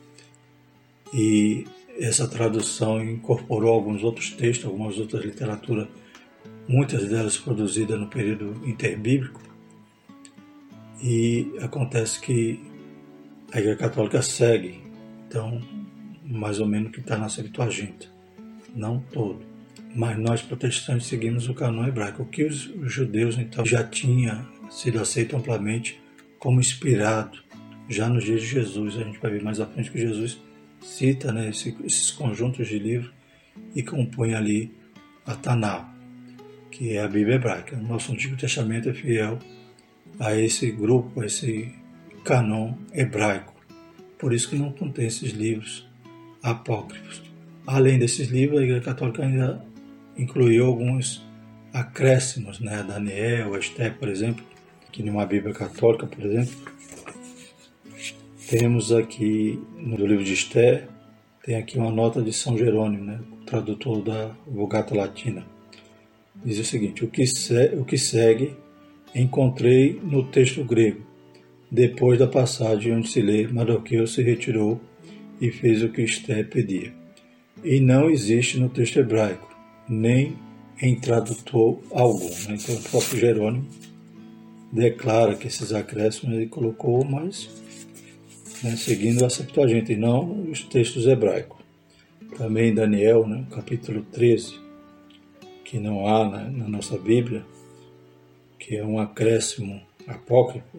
e 1.13 1.67
essa 1.99 2.27
tradução 2.27 3.05
incorporou 3.05 3.75
alguns 3.75 4.03
outros 4.03 4.31
textos, 4.31 4.65
algumas 4.65 4.99
outras 4.99 5.23
literaturas, 5.23 5.87
muitas 6.67 7.07
delas 7.07 7.37
produzidas 7.37 8.01
no 8.01 8.07
período 8.07 8.67
interbíblico, 8.67 9.43
e 11.05 11.53
acontece 11.61 12.19
que 12.19 12.75
a 13.57 13.61
Igreja 13.61 13.79
Católica 13.79 14.21
segue, 14.21 14.83
então, 15.27 15.63
mais 16.23 16.61
ou 16.61 16.67
menos 16.67 16.91
o 16.91 16.93
que 16.93 17.01
está 17.01 17.17
na 17.17 17.31
Septuaginta, 17.31 18.07
não 18.75 19.01
todo. 19.01 19.41
Mas 19.95 20.19
nós 20.19 20.43
protestantes 20.43 21.07
seguimos 21.07 21.49
o 21.49 21.55
canon 21.55 21.87
hebraico, 21.87 22.23
o 22.23 22.27
que 22.27 22.45
os, 22.45 22.71
judeus 22.83 23.39
então 23.39 23.65
já 23.65 23.83
tinha 23.83 24.47
sido 24.69 25.01
aceito 25.01 25.35
amplamente 25.37 25.99
como 26.39 26.61
inspirado 26.61 27.39
já 27.89 28.11
nos 28.11 28.25
dias 28.25 28.43
de 28.43 28.47
Jesus. 28.47 28.97
A 28.99 29.05
gente 29.05 29.19
vai 29.19 29.31
ver 29.31 29.43
mais 29.43 29.59
à 29.59 29.67
frente 29.67 29.91
que 29.91 29.99
Jesus 29.99 30.39
cita 30.83 31.33
né, 31.33 31.49
esse, 31.49 31.75
esses 31.83 32.11
conjuntos 32.11 32.69
de 32.69 32.79
livros 32.79 33.11
e 33.75 33.83
compõe 33.83 34.35
ali 34.35 34.71
a 35.25 35.35
Taná, 35.35 35.95
que 36.71 36.93
é 36.93 37.03
a 37.03 37.09
Bíblia 37.09 37.37
hebraica. 37.37 37.75
Nosso 37.79 38.13
Antigo 38.13 38.37
Testamento 38.37 38.91
é 38.91 38.93
fiel 38.93 39.39
a 40.21 40.37
esse 40.37 40.71
grupo, 40.71 41.23
a 41.23 41.27
esse 41.27 41.73
canon 42.27 42.75
hebraico. 42.93 43.55
Por 44.19 44.35
isso 44.35 44.51
que 44.51 44.57
não 44.57 44.73
contém 44.73 45.07
esses 45.07 45.31
livros 45.31 45.89
apócrifos. 46.43 47.23
Além 47.65 47.99
desses 47.99 48.29
livros, 48.29 48.61
a 48.61 48.65
Igreja 48.65 48.83
Católica 48.83 49.23
ainda 49.23 49.65
incluiu 50.19 50.67
alguns 50.67 51.25
acréscimos, 51.73 52.59
né? 52.59 52.83
Daniel, 52.83 53.57
Esté, 53.57 53.91
por 53.91 54.09
exemplo, 54.09 54.45
que 54.91 55.03
numa 55.03 55.25
Bíblia 55.25 55.55
Católica, 55.55 56.07
por 56.07 56.25
exemplo, 56.25 56.55
temos 58.49 58.93
aqui 58.93 59.63
no 59.77 60.05
livro 60.05 60.25
de 60.25 60.33
Esté, 60.33 60.89
tem 61.45 61.57
aqui 61.57 61.79
uma 61.79 61.93
nota 61.93 62.21
de 62.21 62.33
São 62.33 62.59
Jerônimo, 62.59 63.05
né? 63.05 63.21
tradutor 63.47 64.03
da 64.03 64.35
Vulgata 64.47 64.97
Latina. 64.97 65.47
Diz 66.45 66.59
o 66.59 66.65
seguinte: 66.65 67.05
o 67.05 67.09
que, 67.09 67.25
se, 67.25 67.67
o 67.77 67.85
que 67.85 67.97
segue 67.97 68.57
encontrei 69.15 70.01
no 70.03 70.25
texto 70.25 70.65
grego, 70.65 71.06
depois 71.71 72.19
da 72.19 72.27
passagem 72.27 72.95
onde 72.95 73.09
se 73.09 73.21
lê 73.21 73.47
Mardoqueu 73.47 74.07
se 74.07 74.23
retirou 74.23 74.81
e 75.41 75.51
fez 75.51 75.83
o 75.83 75.89
que 75.89 76.03
Esté 76.03 76.43
pedia. 76.43 76.93
E 77.65 77.81
não 77.81 78.09
existe 78.09 78.59
no 78.59 78.69
texto 78.69 78.99
hebraico, 78.99 79.55
nem 79.89 80.37
em 80.81 80.95
tradutor 80.95 81.81
algum. 81.91 82.31
Então 82.49 82.75
o 82.75 82.83
próprio 82.83 83.19
Jerônimo 83.19 83.67
declara 84.71 85.35
que 85.35 85.47
esses 85.47 85.73
acréscimos 85.73 86.37
ele 86.37 86.47
colocou, 86.47 87.05
mas 87.05 87.49
né, 88.63 88.77
seguindo 88.77 89.25
a 89.25 89.31
Septuaginta 89.31 89.93
e 89.93 89.97
não 89.97 90.43
os 90.51 90.63
textos 90.63 91.07
hebraicos. 91.07 91.59
Também 92.37 92.75
Daniel, 92.75 93.27
né, 93.27 93.47
capítulo 93.51 94.03
13, 94.13 94.61
que 95.65 95.79
não 95.79 96.07
há 96.07 96.29
na 96.29 96.69
nossa 96.69 96.99
Bíblia, 96.99 97.45
que 98.59 98.77
é 98.77 98.85
um 98.85 98.99
acréscimo 98.99 99.81
apócrifo, 100.07 100.79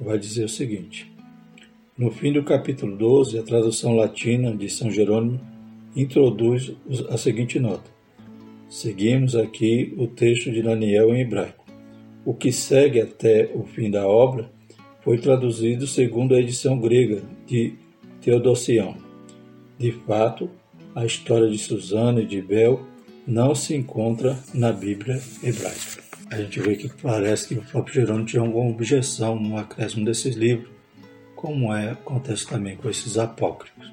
vai 0.00 0.18
dizer 0.18 0.44
o 0.44 0.48
seguinte: 0.48 1.12
No 1.96 2.10
fim 2.10 2.32
do 2.32 2.42
capítulo 2.42 2.96
12, 2.96 3.38
a 3.38 3.42
tradução 3.42 3.94
latina 3.94 4.56
de 4.56 4.68
São 4.68 4.90
Jerônimo 4.90 5.40
introduz 5.94 6.72
a 7.08 7.16
seguinte 7.16 7.60
nota: 7.60 7.90
Seguimos 8.68 9.36
aqui 9.36 9.94
o 9.96 10.06
texto 10.06 10.50
de 10.50 10.62
Daniel 10.62 11.14
em 11.14 11.20
hebraico. 11.20 11.64
O 12.24 12.34
que 12.34 12.52
segue 12.52 13.00
até 13.00 13.50
o 13.54 13.64
fim 13.64 13.90
da 13.90 14.06
obra 14.06 14.50
foi 15.02 15.18
traduzido 15.18 15.86
segundo 15.86 16.34
a 16.34 16.40
edição 16.40 16.78
grega 16.78 17.22
de 17.46 17.74
Teodosião. 18.20 18.96
De 19.78 19.92
fato, 19.92 20.50
a 20.94 21.06
história 21.06 21.48
de 21.48 21.56
Susana 21.56 22.20
e 22.20 22.26
de 22.26 22.42
Bel 22.42 22.82
não 23.26 23.54
se 23.54 23.74
encontra 23.74 24.38
na 24.52 24.72
Bíblia 24.72 25.20
hebraica 25.42 25.99
a 26.30 26.36
gente 26.36 26.60
vê 26.60 26.76
que 26.76 26.88
parece 27.02 27.48
que 27.48 27.54
o 27.54 27.62
próprio 27.62 27.94
Jerônimo 27.94 28.24
tinha 28.24 28.40
alguma 28.40 28.70
objeção 28.70 29.34
no 29.38 29.56
acréscimo 29.56 30.04
desses 30.04 30.36
livros, 30.36 30.70
como 31.34 31.74
é, 31.74 31.90
acontece 31.90 32.46
também 32.46 32.76
com 32.76 32.88
esses 32.88 33.18
apócrifos. 33.18 33.90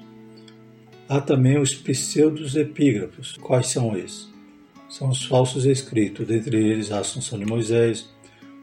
Há 1.08 1.20
também 1.20 1.58
os 1.58 1.74
pseudos 1.74 2.54
epígrafos. 2.54 3.36
Quais 3.38 3.68
são 3.68 3.96
esses? 3.96 4.28
São 4.88 5.08
os 5.08 5.24
falsos 5.24 5.64
escritos, 5.64 6.26
dentre 6.26 6.56
eles 6.56 6.92
a 6.92 7.00
Assunção 7.00 7.38
de 7.38 7.44
Moisés, 7.44 8.08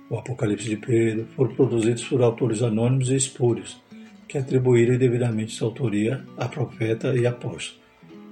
o 0.10 0.18
Apocalipse 0.18 0.70
de 0.70 0.78
Pedro, 0.78 1.28
foram 1.36 1.54
produzidos 1.56 2.04
por 2.06 2.22
autores 2.22 2.62
anônimos 2.62 3.10
e 3.10 3.16
espúrios, 3.16 3.82
que 4.28 4.38
atribuíram 4.38 4.98
devidamente 4.98 5.54
sua 5.54 5.68
autoria 5.68 6.24
a 6.38 6.48
profeta 6.48 7.16
e 7.16 7.28
apóstolo. 7.28 7.82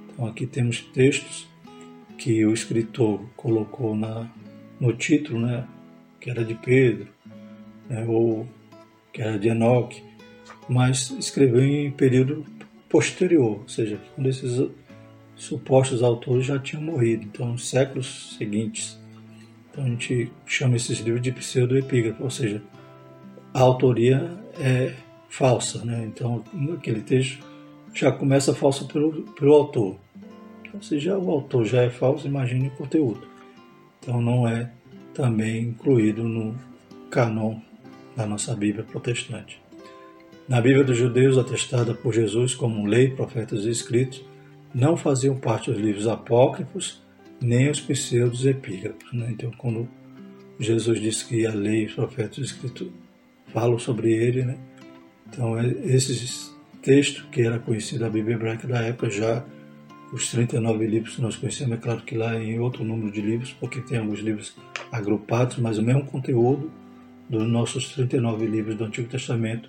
Então 0.07 0.25
aqui 0.27 0.45
temos 0.45 0.79
textos 0.79 1.47
que 2.17 2.45
o 2.45 2.53
escritor 2.53 3.19
colocou 3.35 3.95
na 3.95 4.29
no 4.83 4.93
título, 4.93 5.39
né, 5.39 5.65
que 6.19 6.29
era 6.29 6.43
de 6.43 6.53
Pedro, 6.55 7.07
né, 7.89 8.05
ou 8.05 8.45
que 9.13 9.21
era 9.21 9.39
de 9.39 9.47
Enoque, 9.47 10.03
mas 10.67 11.09
escreveu 11.11 11.63
em 11.63 11.89
período 11.89 12.45
posterior, 12.89 13.61
ou 13.61 13.69
seja, 13.69 13.97
quando 14.13 14.27
esses 14.27 14.61
supostos 15.35 16.03
autores 16.03 16.45
já 16.45 16.59
tinham 16.59 16.83
morrido, 16.83 17.23
então 17.23 17.47
nos 17.47 17.69
séculos 17.69 18.35
seguintes. 18.37 18.99
Então 19.71 19.85
a 19.85 19.87
gente 19.87 20.31
chama 20.45 20.75
esses 20.75 20.99
livros 20.99 21.21
de 21.21 21.31
pseudoepígrafo, 21.31 22.21
ou 22.21 22.29
seja, 22.29 22.61
a 23.53 23.61
autoria 23.61 24.37
é 24.59 24.93
falsa, 25.29 25.83
né? 25.83 26.05
Então 26.05 26.43
aquele 26.73 27.01
texto 27.01 27.43
já 27.93 28.11
começa 28.11 28.53
falso 28.53 28.87
pelo, 28.87 29.23
pelo 29.33 29.53
autor. 29.53 29.97
Então 30.63 30.81
se 30.81 30.99
já 30.99 31.17
o 31.17 31.31
autor 31.31 31.65
já 31.65 31.81
é 31.81 31.89
falso, 31.89 32.27
imagine 32.27 32.67
o 32.67 32.71
conteúdo. 32.71 33.32
Então 34.03 34.21
não 34.21 34.47
é 34.47 34.69
também 35.13 35.63
incluído 35.63 36.23
no 36.23 36.55
canon 37.09 37.59
da 38.15 38.25
nossa 38.25 38.53
Bíblia 38.55 38.83
protestante. 38.83 39.61
Na 40.47 40.59
Bíblia 40.59 40.83
dos 40.83 40.97
judeus, 40.97 41.37
atestada 41.37 41.93
por 41.93 42.13
Jesus 42.13 42.53
como 42.53 42.85
lei, 42.85 43.09
profetas 43.09 43.63
e 43.65 43.69
escritos, 43.69 44.23
não 44.75 44.97
faziam 44.97 45.35
parte 45.37 45.71
os 45.71 45.77
livros 45.77 46.05
apócrifos 46.07 47.01
nem 47.41 47.69
os 47.69 47.79
pseudos 47.79 48.45
epígrafos. 48.45 49.11
Né? 49.13 49.29
Então, 49.31 49.51
quando 49.57 49.87
Jesus 50.59 50.99
disse 50.99 51.25
que 51.25 51.45
a 51.45 51.53
lei, 51.53 51.85
os 51.85 51.93
profetas 51.93 52.37
e 52.37 52.41
os 52.41 52.51
escritos 52.51 52.87
falam 53.47 53.77
sobre 53.79 54.11
ele, 54.11 54.43
né? 54.43 54.57
então 55.27 55.57
é, 55.57 55.67
esses 55.85 56.53
textos 56.81 57.25
que 57.31 57.41
era 57.41 57.59
conhecido 57.59 58.05
a 58.05 58.09
Bíblia 58.09 58.35
hebraica 58.35 58.67
da 58.67 58.81
época 58.81 59.09
já 59.09 59.45
os 60.13 60.29
39 60.29 60.85
livros 60.85 61.15
que 61.15 61.21
nós 61.21 61.35
conhecemos, 61.35 61.73
é 61.75 61.77
claro 61.77 62.01
que 62.01 62.15
lá 62.15 62.39
em 62.39 62.59
outro 62.59 62.83
número 62.83 63.11
de 63.11 63.19
livros, 63.19 63.51
porque 63.51 63.81
tem 63.81 63.97
alguns 63.97 64.19
livros 64.19 64.55
agrupados, 64.91 65.57
mas 65.57 65.79
o 65.79 65.81
mesmo 65.81 66.05
conteúdo 66.05 66.71
dos 67.27 67.47
nossos 67.47 67.89
39 67.89 68.45
livros 68.45 68.75
do 68.75 68.83
Antigo 68.85 69.09
Testamento 69.09 69.67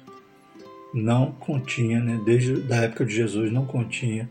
não 0.92 1.32
continha, 1.32 1.98
né, 1.98 2.20
desde 2.26 2.70
a 2.70 2.76
época 2.82 3.06
de 3.06 3.14
Jesus, 3.14 3.50
não 3.50 3.64
continha 3.64 4.30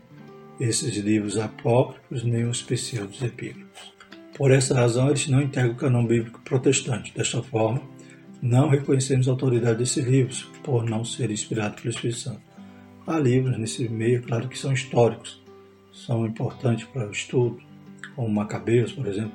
esses 0.60 0.96
livros 0.96 1.36
apócrifos 1.36 2.22
nem 2.22 2.44
os 2.44 2.62
pseudos 2.62 3.20
epígrafos. 3.20 3.92
Por 4.36 4.52
essa 4.52 4.72
razão, 4.72 5.08
eles 5.08 5.26
não 5.26 5.42
integram 5.42 5.72
o 5.72 5.76
canon 5.76 6.06
bíblico 6.06 6.40
protestante. 6.42 7.12
Desta 7.12 7.42
forma, 7.42 7.82
não 8.40 8.68
reconhecemos 8.68 9.26
a 9.26 9.32
autoridade 9.32 9.78
desses 9.78 10.06
livros, 10.06 10.44
por 10.62 10.84
não 10.84 11.04
serem 11.04 11.34
inspirados 11.34 11.80
pelo 11.80 11.92
Espírito 11.92 12.20
Santo. 12.20 12.40
Há 13.04 13.18
livros 13.18 13.58
nesse 13.58 13.88
meio, 13.88 14.22
claro 14.22 14.48
que 14.48 14.58
são 14.58 14.72
históricos, 14.72 15.43
são 15.94 16.26
importantes 16.26 16.84
para 16.86 17.06
o 17.06 17.12
estudo, 17.12 17.58
como 18.16 18.28
Macabeus, 18.28 18.92
por 18.92 19.06
exemplo, 19.06 19.32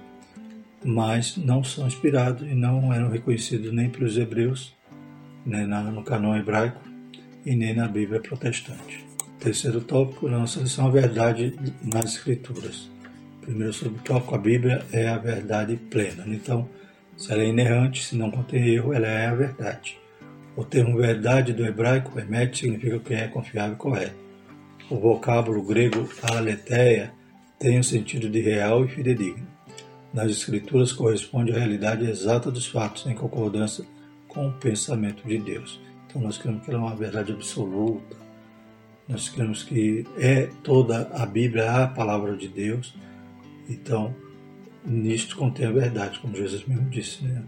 mas 0.84 1.38
não 1.38 1.64
são 1.64 1.88
inspirados 1.88 2.48
e 2.48 2.54
não 2.54 2.94
eram 2.94 3.10
reconhecidos 3.10 3.72
nem 3.74 3.90
pelos 3.90 4.18
hebreus, 4.18 4.76
nem 5.46 5.66
no 5.66 6.04
canon 6.04 6.36
hebraico 6.36 6.82
e 7.46 7.56
nem 7.56 7.74
na 7.74 7.88
Bíblia 7.88 8.20
protestante. 8.20 9.06
Terceiro 9.40 9.82
tópico 9.82 10.28
nossa 10.28 10.60
lição, 10.60 10.88
a 10.88 10.92
verdade 10.92 11.56
nas 11.82 12.16
Escrituras. 12.16 12.90
Primeiro 13.42 13.74
subtópico, 13.74 14.36
a 14.36 14.38
Bíblia 14.38 14.86
é 14.92 15.08
a 15.08 15.18
verdade 15.18 15.78
plena. 15.90 16.24
Então, 16.28 16.70
se 17.18 17.32
ela 17.32 17.42
é 17.42 17.48
inerrante, 17.48 18.04
se 18.04 18.16
não 18.16 18.30
contém 18.30 18.68
erro, 18.68 18.94
ela 18.94 19.08
é 19.08 19.28
a 19.28 19.34
verdade. 19.34 19.98
O 20.56 20.64
termo 20.64 20.98
verdade 20.98 21.54
do 21.54 21.66
hebraico, 21.66 22.20
emet, 22.20 22.58
significa 22.58 23.00
que 23.00 23.14
é 23.14 23.28
confiável 23.28 23.74
e 23.74 23.78
correto. 23.78 24.29
O 24.90 24.98
vocábulo 24.98 25.62
grego 25.62 26.10
aletheia 26.24 27.14
tem 27.60 27.78
o 27.78 27.84
sentido 27.84 28.28
de 28.28 28.42
real 28.42 28.84
e 28.84 28.88
fidedigno. 28.88 29.46
Nas 30.12 30.32
escrituras 30.32 30.92
corresponde 30.92 31.52
à 31.52 31.60
realidade 31.60 32.10
exata 32.10 32.50
dos 32.50 32.66
fatos 32.66 33.06
em 33.06 33.14
concordância 33.14 33.86
com 34.28 34.48
o 34.48 34.54
pensamento 34.54 35.28
de 35.28 35.38
Deus. 35.38 35.80
Então 36.08 36.20
nós 36.24 36.40
cremos 36.40 36.66
que 36.66 36.72
ela 36.72 36.80
é 36.80 36.82
uma 36.82 36.96
verdade 36.96 37.32
absoluta. 37.32 38.18
Nós 39.08 39.30
cremos 39.30 39.62
que 39.62 40.08
é 40.18 40.50
toda 40.64 41.08
a 41.14 41.24
Bíblia 41.24 41.72
a 41.72 41.88
palavra 41.88 42.36
de 42.36 42.48
Deus. 42.48 42.96
Então, 43.70 44.16
nisto 44.84 45.36
contém 45.36 45.68
a 45.68 45.72
verdade, 45.72 46.20
como 46.20 46.36
Jesus 46.36 46.66
mesmo 46.66 46.90
disse, 46.90 47.24
né? 47.24 47.44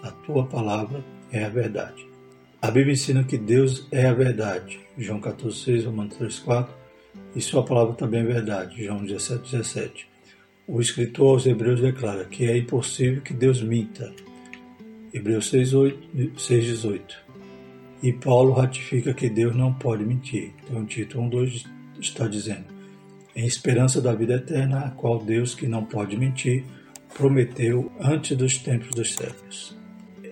A 0.00 0.12
tua 0.12 0.46
palavra 0.46 1.04
é 1.32 1.44
a 1.44 1.48
verdade. 1.48 2.06
A 2.62 2.70
Bíblia 2.70 2.92
ensina 2.92 3.24
que 3.24 3.36
Deus 3.36 3.88
é 3.90 4.06
a 4.06 4.14
verdade. 4.14 4.78
João 4.96 5.20
14,6, 5.20 5.86
Romanos 5.86 6.16
3,4. 6.18 6.83
E 7.34 7.40
sua 7.40 7.64
palavra 7.64 7.94
também 7.94 8.20
é 8.20 8.24
verdade. 8.24 8.84
João 8.84 9.04
17,17. 9.04 10.06
O 10.66 10.80
escritor 10.80 11.32
aos 11.32 11.46
Hebreus 11.46 11.80
declara 11.80 12.24
que 12.24 12.46
é 12.46 12.56
impossível 12.56 13.20
que 13.20 13.34
Deus 13.34 13.62
minta. 13.62 14.12
Hebreus 15.12 15.52
6,18. 15.52 17.00
E 18.02 18.12
Paulo 18.12 18.52
ratifica 18.52 19.14
que 19.14 19.28
Deus 19.28 19.54
não 19.54 19.72
pode 19.72 20.04
mentir. 20.04 20.52
Então, 20.64 20.84
Tito 20.84 21.18
1,2 21.18 21.66
está 22.00 22.26
dizendo: 22.26 22.64
Em 23.34 23.46
esperança 23.46 24.00
da 24.00 24.14
vida 24.14 24.34
eterna, 24.34 24.80
a 24.80 24.90
qual 24.90 25.18
Deus, 25.18 25.54
que 25.54 25.66
não 25.66 25.84
pode 25.84 26.16
mentir, 26.16 26.64
prometeu 27.14 27.90
antes 28.00 28.36
dos 28.36 28.58
tempos 28.58 28.90
dos 28.90 29.14
séculos. 29.14 29.76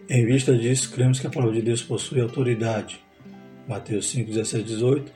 Em 0.09 0.27
vista 0.27 0.57
disso, 0.57 0.93
cremos 0.93 1.21
que 1.21 1.27
a 1.27 1.31
palavra 1.31 1.55
de 1.55 1.63
Deus 1.63 1.83
possui 1.83 2.21
autoridade, 2.21 3.01
Mateus 3.67 4.11
5, 4.11 4.31
17, 4.31 4.65
18, 4.65 5.13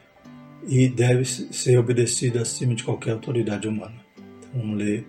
e 0.67 0.89
deve 0.89 1.25
ser 1.25 1.79
obedecida 1.79 2.43
acima 2.43 2.75
de 2.75 2.85
qualquer 2.85 3.13
autoridade 3.13 3.69
humana. 3.69 4.05
Então, 4.39 4.61
vamos 4.61 4.79
ler 4.79 5.07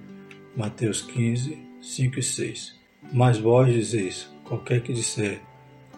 Mateus 0.56 1.02
15, 1.02 1.58
5 1.82 2.20
e 2.20 2.24
6. 2.24 2.76
Mas 3.14 3.38
vós 3.38 3.74
dizeis, 3.74 4.30
qualquer 4.44 4.82
que 4.82 4.94
disser 4.94 5.40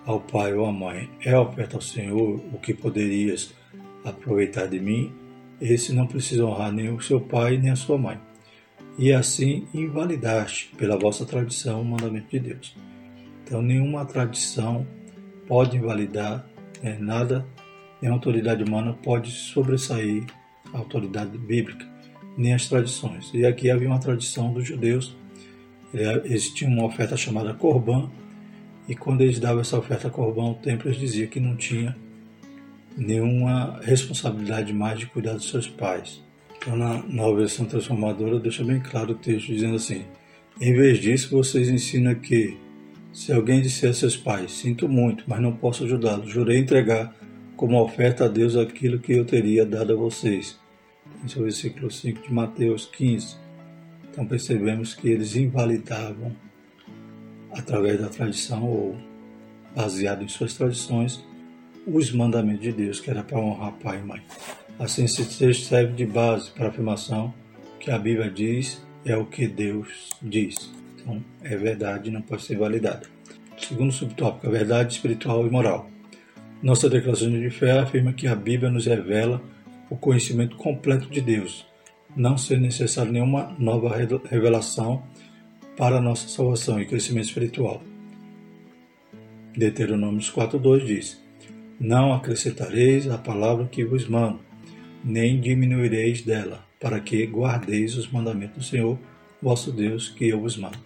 ao 0.06 0.20
pai 0.20 0.54
ou 0.54 0.66
à 0.66 0.72
mãe, 0.72 1.10
é 1.22 1.38
oferta 1.38 1.78
ao 1.78 1.82
Senhor 1.82 2.42
o 2.54 2.58
que 2.58 2.74
poderias 2.74 3.54
aproveitar 4.04 4.68
de 4.68 4.80
mim, 4.80 5.14
esse 5.60 5.94
não 5.94 6.08
precisa 6.08 6.46
honrar 6.46 6.72
nem 6.72 6.90
o 6.90 7.02
seu 7.02 7.20
pai 7.20 7.58
nem 7.58 7.72
a 7.72 7.76
sua 7.76 7.98
mãe. 7.98 8.20
E 8.98 9.12
assim 9.14 9.68
invalidaste 9.74 10.72
pela 10.78 10.98
vossa 10.98 11.26
tradição 11.26 11.82
o 11.82 11.86
mandamento 11.86 12.30
de 12.30 12.40
Deus. 12.40 12.76
Então, 13.44 13.62
nenhuma 13.62 14.06
tradição 14.06 14.86
pode 15.48 15.78
invalidar 15.78 16.46
é, 16.82 16.98
nada, 16.98 17.46
nenhuma 18.02 18.18
autoridade 18.18 18.64
humana 18.64 18.94
pode 18.94 19.32
sobressair 19.32 20.26
a 20.74 20.78
autoridade 20.78 21.38
bíblica, 21.38 21.86
nem 22.38 22.54
as 22.54 22.68
tradições. 22.68 23.32
E 23.34 23.46
aqui 23.46 23.70
havia 23.70 23.88
uma 23.88 24.00
tradição 24.00 24.54
dos 24.54 24.68
judeus, 24.68 25.16
é, 25.94 26.22
existia 26.26 26.68
uma 26.68 26.86
oferta 26.86 27.18
chamada 27.18 27.54
Corban, 27.54 28.10
e 28.88 28.96
quando 28.96 29.22
eles 29.22 29.40
davam 29.40 29.62
essa 29.62 29.78
oferta 29.78 30.10
Corban, 30.10 30.52
o 30.52 30.56
templo 30.56 30.92
dizia 30.92 31.28
que 31.28 31.40
não 31.40 31.56
tinha 31.56 31.96
nenhuma 32.98 33.80
responsabilidade 33.84 34.74
mais 34.74 35.00
de 35.00 35.06
cuidar 35.06 35.34
dos 35.34 35.50
seus 35.50 35.68
pais. 35.68 36.22
Então, 36.58 36.76
na 36.76 37.02
nova 37.04 37.38
versão 37.38 37.66
transformadora, 37.66 38.40
deixa 38.40 38.64
bem 38.64 38.80
claro 38.80 39.12
o 39.12 39.16
texto 39.16 39.48
dizendo 39.48 39.76
assim: 39.76 40.04
em 40.60 40.74
vez 40.74 41.00
disso, 41.00 41.30
vocês 41.30 41.70
ensinam 41.70 42.16
que 42.16 42.58
se 43.14 43.32
alguém 43.32 43.62
disser 43.62 43.90
a 43.90 43.94
seus 43.94 44.18
pais, 44.18 44.52
sinto 44.52 44.88
muito, 44.90 45.24
mas 45.28 45.42
não 45.42 45.54
posso 45.54 45.86
ajudá-lo, 45.86 46.28
jurei 46.28 46.58
entregar 46.60 47.16
como 47.60 47.78
oferta 47.84 48.24
a 48.24 48.28
Deus 48.30 48.56
aquilo 48.56 49.00
que 49.00 49.12
eu 49.12 49.26
teria 49.26 49.66
dado 49.66 49.92
a 49.92 49.96
vocês. 49.98 50.58
Esse 51.26 51.38
é 51.38 51.42
o 51.42 51.44
versículo 51.44 51.92
5 51.92 52.22
de 52.22 52.34
Mateus 52.34 52.86
15. 52.86 53.36
Então 54.10 54.26
percebemos 54.26 54.94
que 54.94 55.10
eles 55.10 55.36
invalidavam, 55.36 56.34
através 57.52 58.00
da 58.00 58.08
tradição 58.08 58.64
ou 58.64 58.96
baseado 59.76 60.24
em 60.24 60.28
suas 60.30 60.54
tradições, 60.54 61.22
os 61.86 62.14
mandamentos 62.14 62.62
de 62.62 62.72
Deus, 62.72 63.02
que 63.02 63.10
era 63.10 63.24
para 63.24 63.38
honrar 63.38 63.74
pai 63.74 64.00
e 64.00 64.04
mãe. 64.04 64.22
Assim, 64.80 65.04
esse 65.04 65.26
texto 65.26 65.66
serve 65.66 65.92
de 65.92 66.06
base 66.06 66.52
para 66.52 66.68
a 66.68 66.70
afirmação 66.70 67.34
que 67.78 67.92
a 67.92 68.00
Bíblia 68.00 68.32
diz 68.32 68.82
é 69.04 69.18
o 69.18 69.26
que 69.26 69.50
Deus 69.50 70.12
diz. 70.22 70.72
Então, 70.96 71.22
é 71.44 71.58
verdade, 71.58 72.10
não 72.10 72.22
pode 72.22 72.44
ser 72.44 72.58
validada. 72.58 73.06
Segundo 73.58 73.92
subtópico, 73.92 74.48
a 74.48 74.50
verdade 74.50 74.94
espiritual 74.94 75.46
e 75.46 75.50
moral. 75.50 75.99
Nossa 76.62 76.90
declaração 76.90 77.32
de 77.32 77.50
fé 77.50 77.80
afirma 77.80 78.12
que 78.12 78.28
a 78.28 78.36
Bíblia 78.36 78.70
nos 78.70 78.86
revela 78.86 79.42
o 79.90 79.96
conhecimento 79.96 80.58
completo 80.58 81.10
de 81.10 81.22
Deus, 81.22 81.66
não 82.14 82.38
ser 82.38 82.60
necessário 82.60 83.14
nenhuma 83.14 83.56
nova 83.58 83.96
revelação 84.30 85.02
para 85.78 85.98
a 85.98 86.02
nossa 86.02 86.28
salvação 86.28 86.82
e 86.82 86.86
crescimento 86.86 87.28
espiritual. 87.28 87.82
Deuteronômio 89.56 90.20
4.2 90.20 90.86
diz, 90.86 91.24
Não 91.80 92.14
acrescentareis 92.14 93.08
a 93.08 93.18
palavra 93.18 93.66
que 93.66 93.86
vos 93.86 94.06
mando, 94.06 94.42
nem 95.02 95.40
diminuireis 95.40 96.24
dela, 96.24 96.66
para 96.78 97.00
que 97.00 97.26
guardeis 97.26 97.96
os 97.96 98.12
mandamentos 98.12 98.58
do 98.58 98.64
Senhor, 98.64 99.00
vosso 99.42 99.72
Deus, 99.72 100.10
que 100.10 100.28
eu 100.28 100.42
vos 100.42 100.58
mando. 100.58 100.78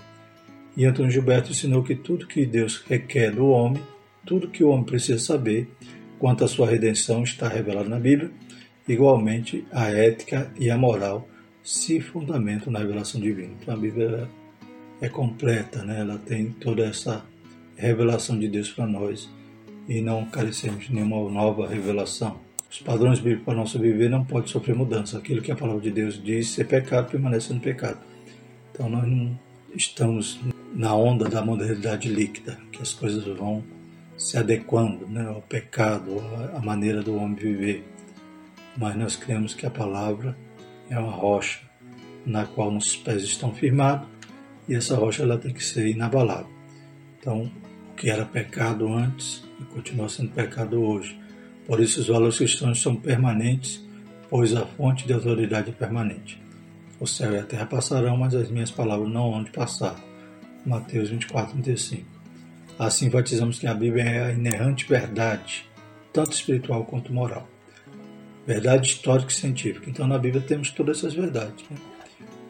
E 0.78 0.86
Antônio 0.86 1.12
Gilberto 1.12 1.50
ensinou 1.50 1.82
que 1.82 1.96
tudo 1.96 2.28
que 2.28 2.46
Deus 2.46 2.78
requer 2.88 3.32
do 3.32 3.48
homem, 3.48 3.82
tudo 4.26 4.48
que 4.48 4.64
o 4.64 4.70
homem 4.70 4.86
precisa 4.86 5.20
saber 5.20 5.70
quanto 6.20 6.44
à 6.44 6.48
sua 6.48 6.68
redenção 6.68 7.24
está 7.24 7.48
revelado 7.48 7.90
na 7.90 8.00
Bíblia, 8.00 8.32
igualmente 8.88 9.66
a 9.72 9.90
ética 9.90 10.52
e 10.60 10.70
a 10.70 10.78
moral 10.78 11.28
se 11.64 12.00
fundamentam 12.00 12.72
na 12.72 12.80
revelação 12.80 13.20
divina. 13.20 13.54
Então 13.62 13.74
a 13.74 13.78
Bíblia 13.78 14.30
é 15.02 15.10
completa, 15.10 15.84
né? 15.84 16.00
ela 16.00 16.18
tem 16.18 16.52
toda 16.52 16.86
essa 16.86 17.26
revelação 17.76 18.38
de 18.38 18.48
Deus 18.48 18.70
para 18.70 18.88
nós 18.88 19.30
e 19.88 20.02
não 20.02 20.26
carecemos 20.26 20.86
de 20.86 20.94
nenhuma 20.94 21.30
nova 21.30 21.68
revelação. 21.68 22.40
Os 22.70 22.80
padrões 22.80 23.20
bíblicos 23.20 23.46
para 23.46 23.56
nosso 23.56 23.78
viver 23.78 24.10
não 24.10 24.26
podem 24.26 24.48
sofrer 24.48 24.76
mudança. 24.76 25.18
Aquilo 25.18 25.42
que 25.42 25.52
a 25.52 25.56
palavra 25.56 25.82
de 25.82 25.92
Deus 25.92 26.22
diz 26.22 26.50
ser 26.50 26.66
pecado 26.66 27.12
permanece 27.12 27.54
no 27.54 27.60
pecado. 27.60 28.00
Então 28.72 28.90
nós 28.90 29.08
não 29.08 29.38
estamos 29.76 30.40
na 30.74 30.96
onda 30.96 31.30
da 31.30 31.44
modernidade 31.44 32.10
líquida, 32.10 32.58
que 32.72 32.82
as 32.82 32.94
coisas 32.94 33.24
vão 33.26 33.64
se 34.18 34.38
adequando 34.38 35.08
né, 35.08 35.28
ao 35.28 35.42
pecado, 35.42 36.18
à 36.56 36.60
maneira 36.60 37.02
do 37.02 37.16
homem 37.16 37.36
viver. 37.36 37.88
Mas 38.78 38.96
nós 38.96 39.16
cremos 39.16 39.54
que 39.54 39.66
a 39.66 39.72
palavra 39.72 40.38
é 40.90 40.98
uma 40.98 41.12
rocha 41.12 41.60
na 42.26 42.46
qual 42.46 42.72
nossos 42.72 42.96
pés 42.96 43.24
estão 43.24 43.54
firmados 43.54 44.08
e 44.68 44.76
essa 44.76 44.96
rocha 44.96 45.24
ela 45.24 45.38
tem 45.38 45.54
que 45.54 45.64
ser 45.64 45.88
inabalável. 45.88 46.50
Então, 47.20 47.52
o 47.92 47.96
que 47.96 48.10
era 48.10 48.26
pecado 48.26 48.92
antes 48.92 49.44
continua 49.74 50.10
sendo 50.10 50.32
pecado 50.32 50.82
hoje. 50.82 51.20
Por 51.66 51.80
isso, 51.80 52.02
os 52.02 52.08
valores 52.08 52.38
cristãos 52.38 52.82
são 52.82 52.96
permanentes, 52.96 53.84
pois 54.30 54.54
a 54.56 54.66
fonte 54.66 55.06
de 55.06 55.14
autoridade 55.14 55.70
é 55.70 55.74
permanente. 55.74 56.42
O 57.00 57.08
céu 57.08 57.34
e 57.34 57.40
a 57.40 57.44
terra 57.44 57.66
passarão, 57.66 58.18
mas 58.18 58.36
as 58.36 58.50
minhas 58.50 58.72
palavras 58.72 59.10
não 59.10 59.34
hão 59.34 59.44
de 59.44 59.52
passar. 59.52 59.96
Mateus 60.66 61.10
24, 61.10 61.54
35. 61.54 62.13
Assim 62.78 63.10
batizamos 63.10 63.60
que 63.60 63.68
a 63.68 63.74
Bíblia 63.74 64.04
é 64.04 64.26
a 64.26 64.32
inerrante 64.32 64.88
verdade, 64.88 65.70
tanto 66.12 66.34
espiritual 66.34 66.86
quanto 66.86 67.14
moral. 67.14 67.48
Verdade 68.46 68.90
histórica 68.90 69.32
e 69.32 69.36
científica. 69.36 69.90
Então 69.90 70.08
na 70.08 70.18
Bíblia 70.18 70.42
temos 70.42 70.72
todas 70.72 70.98
essas 70.98 71.14
verdades. 71.14 71.64
Né? 71.70 71.78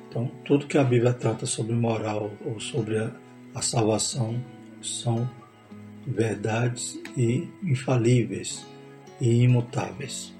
Então 0.10 0.32
tudo 0.46 0.66
que 0.66 0.78
a 0.78 0.84
Bíblia 0.84 1.14
trata 1.14 1.46
sobre 1.46 1.74
moral 1.74 2.32
ou 2.46 2.60
sobre 2.60 2.98
a, 2.98 3.12
a 3.54 3.62
salvação 3.62 4.42
são 4.82 5.30
verdades 6.06 7.00
e 7.16 7.48
infalíveis 7.62 8.66
e 9.20 9.44
imutáveis. 9.44 10.34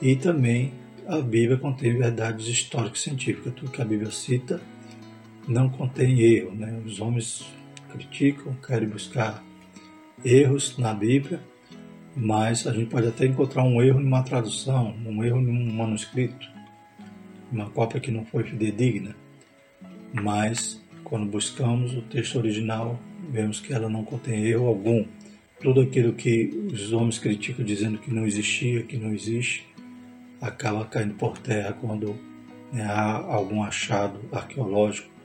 E 0.00 0.16
também 0.16 0.72
a 1.06 1.18
Bíblia 1.18 1.56
contém 1.58 1.96
verdades 1.96 2.46
históricas 2.46 3.00
e 3.00 3.02
científicas. 3.04 3.54
Tudo 3.54 3.70
que 3.70 3.82
a 3.82 3.84
Bíblia 3.84 4.10
cita 4.10 4.60
não 5.46 5.68
contém 5.68 6.20
erro. 6.20 6.54
Né? 6.54 6.80
Os 6.84 7.00
homens 7.00 7.46
criticam, 7.88 8.54
querem 8.66 8.88
buscar 8.88 9.42
erros 10.24 10.76
na 10.78 10.92
Bíblia, 10.94 11.40
mas 12.16 12.66
a 12.66 12.72
gente 12.72 12.90
pode 12.90 13.06
até 13.06 13.26
encontrar 13.26 13.62
um 13.62 13.82
erro 13.82 14.00
numa 14.00 14.22
tradução, 14.22 14.94
um 15.06 15.22
erro 15.22 15.40
num 15.40 15.72
manuscrito, 15.72 16.48
uma 17.50 17.70
cópia 17.70 18.00
que 18.00 18.10
não 18.10 18.24
foi 18.24 18.44
fidedigna. 18.44 19.14
Mas 20.12 20.82
quando 21.04 21.26
buscamos 21.26 21.94
o 21.94 22.02
texto 22.02 22.36
original, 22.36 22.98
vemos 23.30 23.60
que 23.60 23.72
ela 23.72 23.88
não 23.88 24.04
contém 24.04 24.44
erro 24.44 24.66
algum. 24.66 25.04
Tudo 25.60 25.80
aquilo 25.80 26.12
que 26.12 26.50
os 26.72 26.92
homens 26.92 27.18
criticam 27.18 27.64
dizendo 27.64 27.98
que 27.98 28.12
não 28.12 28.26
existia, 28.26 28.82
que 28.82 28.96
não 28.96 29.12
existe, 29.12 29.66
acaba 30.40 30.84
caindo 30.84 31.14
por 31.14 31.38
terra 31.38 31.72
quando 31.72 32.16
né, 32.72 32.84
há 32.84 33.16
algum 33.16 33.62
achado 33.62 34.20
arqueológico 34.32 35.17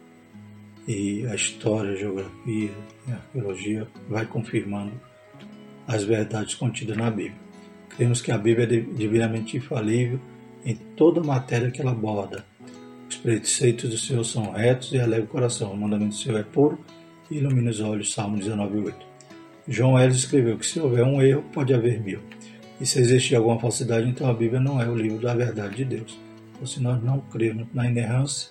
e 0.87 1.25
a 1.27 1.35
história, 1.35 1.91
a 1.91 1.95
geografia 1.95 2.71
e 3.07 3.11
a 3.11 3.15
arqueologia 3.15 3.87
vai 4.09 4.25
confirmando 4.25 4.91
as 5.87 6.03
verdades 6.03 6.55
contidas 6.55 6.97
na 6.97 7.09
Bíblia. 7.09 7.41
Cremos 7.89 8.21
que 8.21 8.31
a 8.31 8.37
Bíblia 8.37 8.65
é 8.65 8.81
divinamente 8.95 9.57
infalível 9.57 10.19
em 10.65 10.75
toda 10.75 11.21
a 11.21 11.23
matéria 11.23 11.71
que 11.71 11.81
ela 11.81 11.91
aborda. 11.91 12.45
Os 13.09 13.17
preceitos 13.17 13.89
do 13.89 13.97
Senhor 13.97 14.23
são 14.23 14.51
retos 14.51 14.91
e 14.91 14.99
alegram 14.99 15.25
o 15.25 15.27
coração. 15.27 15.71
O 15.71 15.77
mandamento 15.77 16.09
do 16.09 16.15
Senhor 16.15 16.39
é 16.39 16.43
puro 16.43 16.79
e 17.29 17.37
ilumina 17.37 17.69
os 17.69 17.79
olhos. 17.79 18.13
Salmo 18.13 18.37
19, 18.37 18.77
8. 18.79 19.05
João 19.67 19.99
Ellis 19.99 20.17
escreveu 20.17 20.57
que 20.57 20.65
se 20.65 20.79
houver 20.79 21.03
um 21.03 21.21
erro, 21.21 21.43
pode 21.53 21.73
haver 21.73 22.01
mil. 22.01 22.19
E 22.81 22.85
se 22.85 22.99
existir 22.99 23.35
alguma 23.35 23.59
falsidade, 23.59 24.09
então 24.09 24.27
a 24.27 24.33
Bíblia 24.33 24.59
não 24.59 24.81
é 24.81 24.89
o 24.89 24.95
livro 24.95 25.19
da 25.19 25.33
verdade 25.33 25.77
de 25.77 25.85
Deus. 25.85 26.19
Então, 26.53 26.65
se 26.65 26.81
nós 26.81 27.01
não 27.01 27.19
cremos 27.19 27.67
na 27.73 27.87
inerrância, 27.87 28.49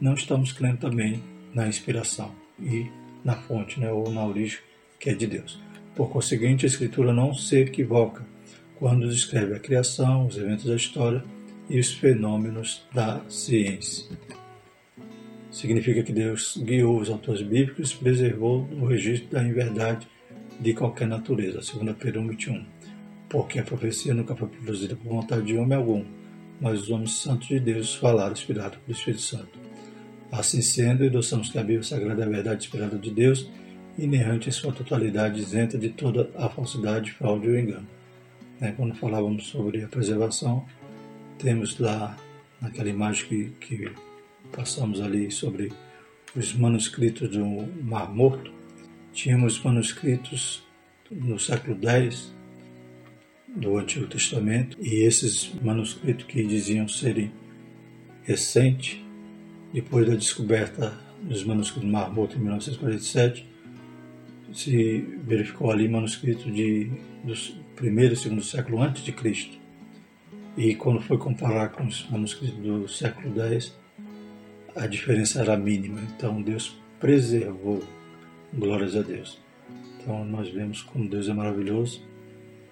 não 0.00 0.14
estamos 0.14 0.52
crendo 0.52 0.78
também 0.78 1.22
na 1.56 1.66
inspiração 1.66 2.34
e 2.60 2.86
na 3.24 3.34
fonte, 3.34 3.80
né, 3.80 3.90
ou 3.90 4.10
na 4.10 4.24
origem 4.24 4.58
que 5.00 5.08
é 5.08 5.14
de 5.14 5.26
Deus. 5.26 5.58
Por 5.94 6.10
conseguinte, 6.10 6.66
a 6.66 6.68
Escritura 6.68 7.14
não 7.14 7.32
se 7.32 7.56
equivoca 7.56 8.26
quando 8.78 9.08
descreve 9.08 9.54
a 9.54 9.58
criação, 9.58 10.26
os 10.26 10.36
eventos 10.36 10.66
da 10.66 10.76
história 10.76 11.24
e 11.70 11.80
os 11.80 11.94
fenômenos 11.94 12.86
da 12.92 13.22
ciência. 13.26 14.06
Significa 15.50 16.02
que 16.02 16.12
Deus 16.12 16.58
guiou 16.62 17.00
os 17.00 17.08
autores 17.08 17.40
bíblicos 17.40 17.92
e 17.92 17.96
preservou 17.96 18.68
o 18.72 18.84
registro 18.84 19.30
da 19.30 19.42
inverdade 19.42 20.06
de 20.60 20.74
qualquer 20.74 21.08
natureza, 21.08 21.62
segundo 21.62 21.94
Pedro 21.94 22.28
21. 22.28 22.66
Porque 23.30 23.58
a 23.58 23.64
profecia 23.64 24.12
nunca 24.12 24.36
foi 24.36 24.48
produzida 24.48 24.94
por 24.94 25.08
vontade 25.08 25.46
de 25.46 25.56
homem 25.56 25.78
algum, 25.78 26.04
mas 26.60 26.82
os 26.82 26.90
homens 26.90 27.12
santos 27.12 27.48
de 27.48 27.58
Deus 27.58 27.94
falaram 27.94 28.32
inspirados 28.32 28.78
pelo 28.78 28.96
Espírito 28.96 29.22
Santo. 29.22 29.65
Assim 30.30 30.60
sendo, 30.60 31.04
endossamos 31.04 31.50
Bíblia 31.50 31.82
Sagrada 31.82 32.24
é 32.24 32.28
verdade 32.28 32.64
inspirada 32.64 32.98
de 32.98 33.10
Deus, 33.10 33.48
inerrante 33.98 34.48
em 34.48 34.52
sua 34.52 34.72
totalidade, 34.72 35.40
isenta 35.40 35.78
de 35.78 35.88
toda 35.90 36.30
a 36.36 36.48
falsidade, 36.48 37.12
fraude 37.12 37.48
ou 37.48 37.58
engano. 37.58 37.86
É, 38.60 38.72
quando 38.72 38.94
falávamos 38.94 39.46
sobre 39.46 39.84
a 39.84 39.88
preservação, 39.88 40.66
temos 41.38 41.78
lá 41.78 42.16
naquela 42.60 42.88
imagem 42.88 43.26
que, 43.26 43.50
que 43.60 43.92
passamos 44.52 45.00
ali 45.00 45.30
sobre 45.30 45.72
os 46.34 46.54
manuscritos 46.54 47.30
do 47.30 47.44
Mar 47.82 48.12
Morto, 48.12 48.52
tínhamos 49.12 49.62
manuscritos 49.62 50.62
no 51.10 51.38
século 51.38 51.78
X 51.82 52.34
do 53.48 53.78
Antigo 53.78 54.06
Testamento 54.06 54.76
e 54.80 55.04
esses 55.04 55.50
manuscritos 55.62 56.26
que 56.26 56.46
diziam 56.46 56.86
serem 56.88 57.32
recentes, 58.24 59.00
depois 59.72 60.06
da 60.06 60.14
descoberta 60.14 60.96
dos 61.22 61.44
manuscritos 61.44 61.88
do 61.88 61.92
Mar 61.92 62.12
Morto 62.12 62.36
em 62.36 62.40
1947, 62.40 63.46
se 64.52 64.98
verificou 65.24 65.70
ali 65.70 65.88
manuscrito 65.88 66.50
de, 66.50 66.90
do 67.24 67.34
primeiro 67.74 68.14
e 68.14 68.16
segundo 68.16 68.42
século 68.42 68.82
antes 68.82 69.02
de 69.02 69.12
Cristo. 69.12 69.58
E 70.56 70.74
quando 70.74 71.00
foi 71.00 71.18
comparar 71.18 71.70
com 71.70 71.84
os 71.84 72.08
manuscritos 72.08 72.56
do 72.56 72.88
século 72.88 73.38
X, 73.40 73.76
a 74.74 74.86
diferença 74.86 75.40
era 75.40 75.56
mínima. 75.56 76.00
Então 76.16 76.40
Deus 76.40 76.80
preservou, 76.98 77.82
glórias 78.54 78.96
a 78.96 79.02
Deus. 79.02 79.38
Então 79.98 80.24
nós 80.24 80.48
vemos 80.48 80.82
como 80.82 81.08
Deus 81.08 81.28
é 81.28 81.34
maravilhoso 81.34 82.02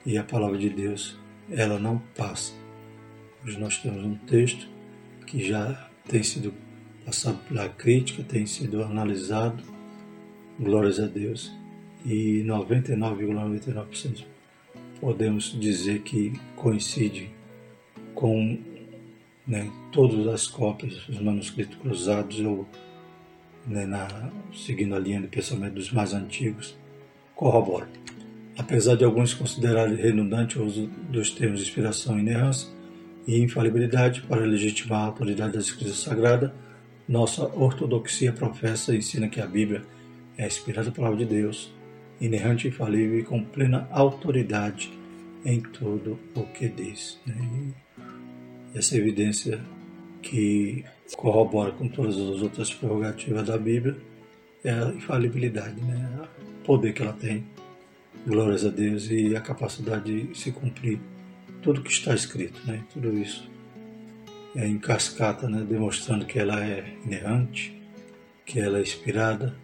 e 0.07 0.17
a 0.17 0.25
palavra 0.25 0.59
de 0.59 0.71
Deus, 0.71 1.19
ela 1.51 1.79
não 1.79 1.99
passa. 2.17 2.53
Hoje 3.45 3.59
nós 3.59 3.79
temos 3.79 4.05
um 4.05 4.15
texto 4.15 4.67
que 5.27 5.47
já 5.47 5.91
tem 6.09 6.23
sido 6.23 6.55
passado 7.05 7.39
pela 7.49 7.69
crítica, 7.69 8.23
tem 8.23 8.47
sido 8.47 8.83
analisado, 8.83 9.63
glórias 10.59 10.99
a 10.99 11.07
Deus, 11.07 11.53
e 12.05 12.43
99,99% 12.47 13.65
,99 13.65 14.25
podemos 15.01 15.55
dizer 15.59 16.01
que 16.01 16.33
coincide 16.57 17.31
com 18.15 18.59
né, 19.47 19.71
todas 19.93 20.27
as 20.27 20.47
cópias, 20.47 21.07
os 21.09 21.21
manuscritos 21.21 21.77
cruzados, 21.77 22.41
ou 22.41 22.67
né, 23.67 23.85
na, 23.85 24.31
seguindo 24.55 24.95
a 24.95 24.99
linha 24.99 25.21
de 25.21 25.29
pensamento 25.29 25.75
dos 25.75 25.93
mais 25.93 26.15
antigos, 26.15 26.77
corroboram. 27.35 27.89
Apesar 28.57 28.97
de 28.97 29.05
alguns 29.05 29.35
considerarem 29.35 29.97
redundante 29.97 30.59
o 30.59 30.65
uso 30.65 30.87
dos 31.11 31.31
termos 31.31 31.61
inspiração, 31.61 32.19
inerrância 32.19 32.69
e 33.27 33.41
infalibilidade 33.41 34.23
para 34.23 34.45
legitimar 34.45 35.01
a 35.01 35.07
autoridade 35.07 35.53
da 35.55 35.59
Escritura 35.59 35.93
Sagrada, 35.93 36.55
nossa 37.09 37.45
ortodoxia 37.55 38.33
professa 38.33 38.95
e 38.95 38.99
ensina 38.99 39.29
que 39.29 39.41
a 39.41 39.47
Bíblia 39.47 39.85
é 40.37 40.45
a 40.45 40.47
inspirada 40.47 40.91
palavra 40.91 41.19
de 41.19 41.27
Deus, 41.27 41.73
inerrante, 42.21 42.69
infalível 42.69 43.19
e 43.19 43.25
com 43.25 43.45
plena 43.45 43.89
autoridade 43.91 44.93
em 45.45 45.61
tudo 45.61 46.19
o 46.35 46.43
que 46.45 46.69
diz. 46.69 47.21
Né? 47.27 47.73
Essa 48.75 48.97
evidência 48.97 49.61
que 50.23 50.85
corrobora 51.17 51.73
com 51.73 51.87
todas 51.87 52.15
as 52.15 52.41
outras 52.43 52.73
prerrogativas 52.73 53.47
da 53.47 53.59
Bíblia 53.59 53.97
é 54.65 54.71
a 54.71 54.89
infalibilidade, 54.89 55.81
né? 55.83 56.27
o 56.41 56.65
poder 56.65 56.95
que 56.95 57.03
ela 57.03 57.13
tem, 57.13 57.45
glórias 58.27 58.65
a 58.65 58.71
Deus, 58.71 59.11
e 59.11 59.37
a 59.37 59.41
capacidade 59.41 60.29
de 60.29 60.39
se 60.39 60.51
cumprir 60.51 60.99
tudo 61.61 61.83
que 61.83 61.91
está 61.91 62.15
escrito, 62.15 62.59
né? 62.67 62.83
tudo 62.93 63.13
isso 63.19 63.54
é 64.55 64.67
em 64.67 64.79
cascata, 64.79 65.49
né? 65.49 65.65
demonstrando 65.69 66.25
que 66.25 66.39
ela 66.39 66.65
é 66.65 66.97
inerrante, 67.05 67.81
que 68.47 68.61
ela 68.61 68.79
é 68.79 68.83
inspirada, 68.83 69.55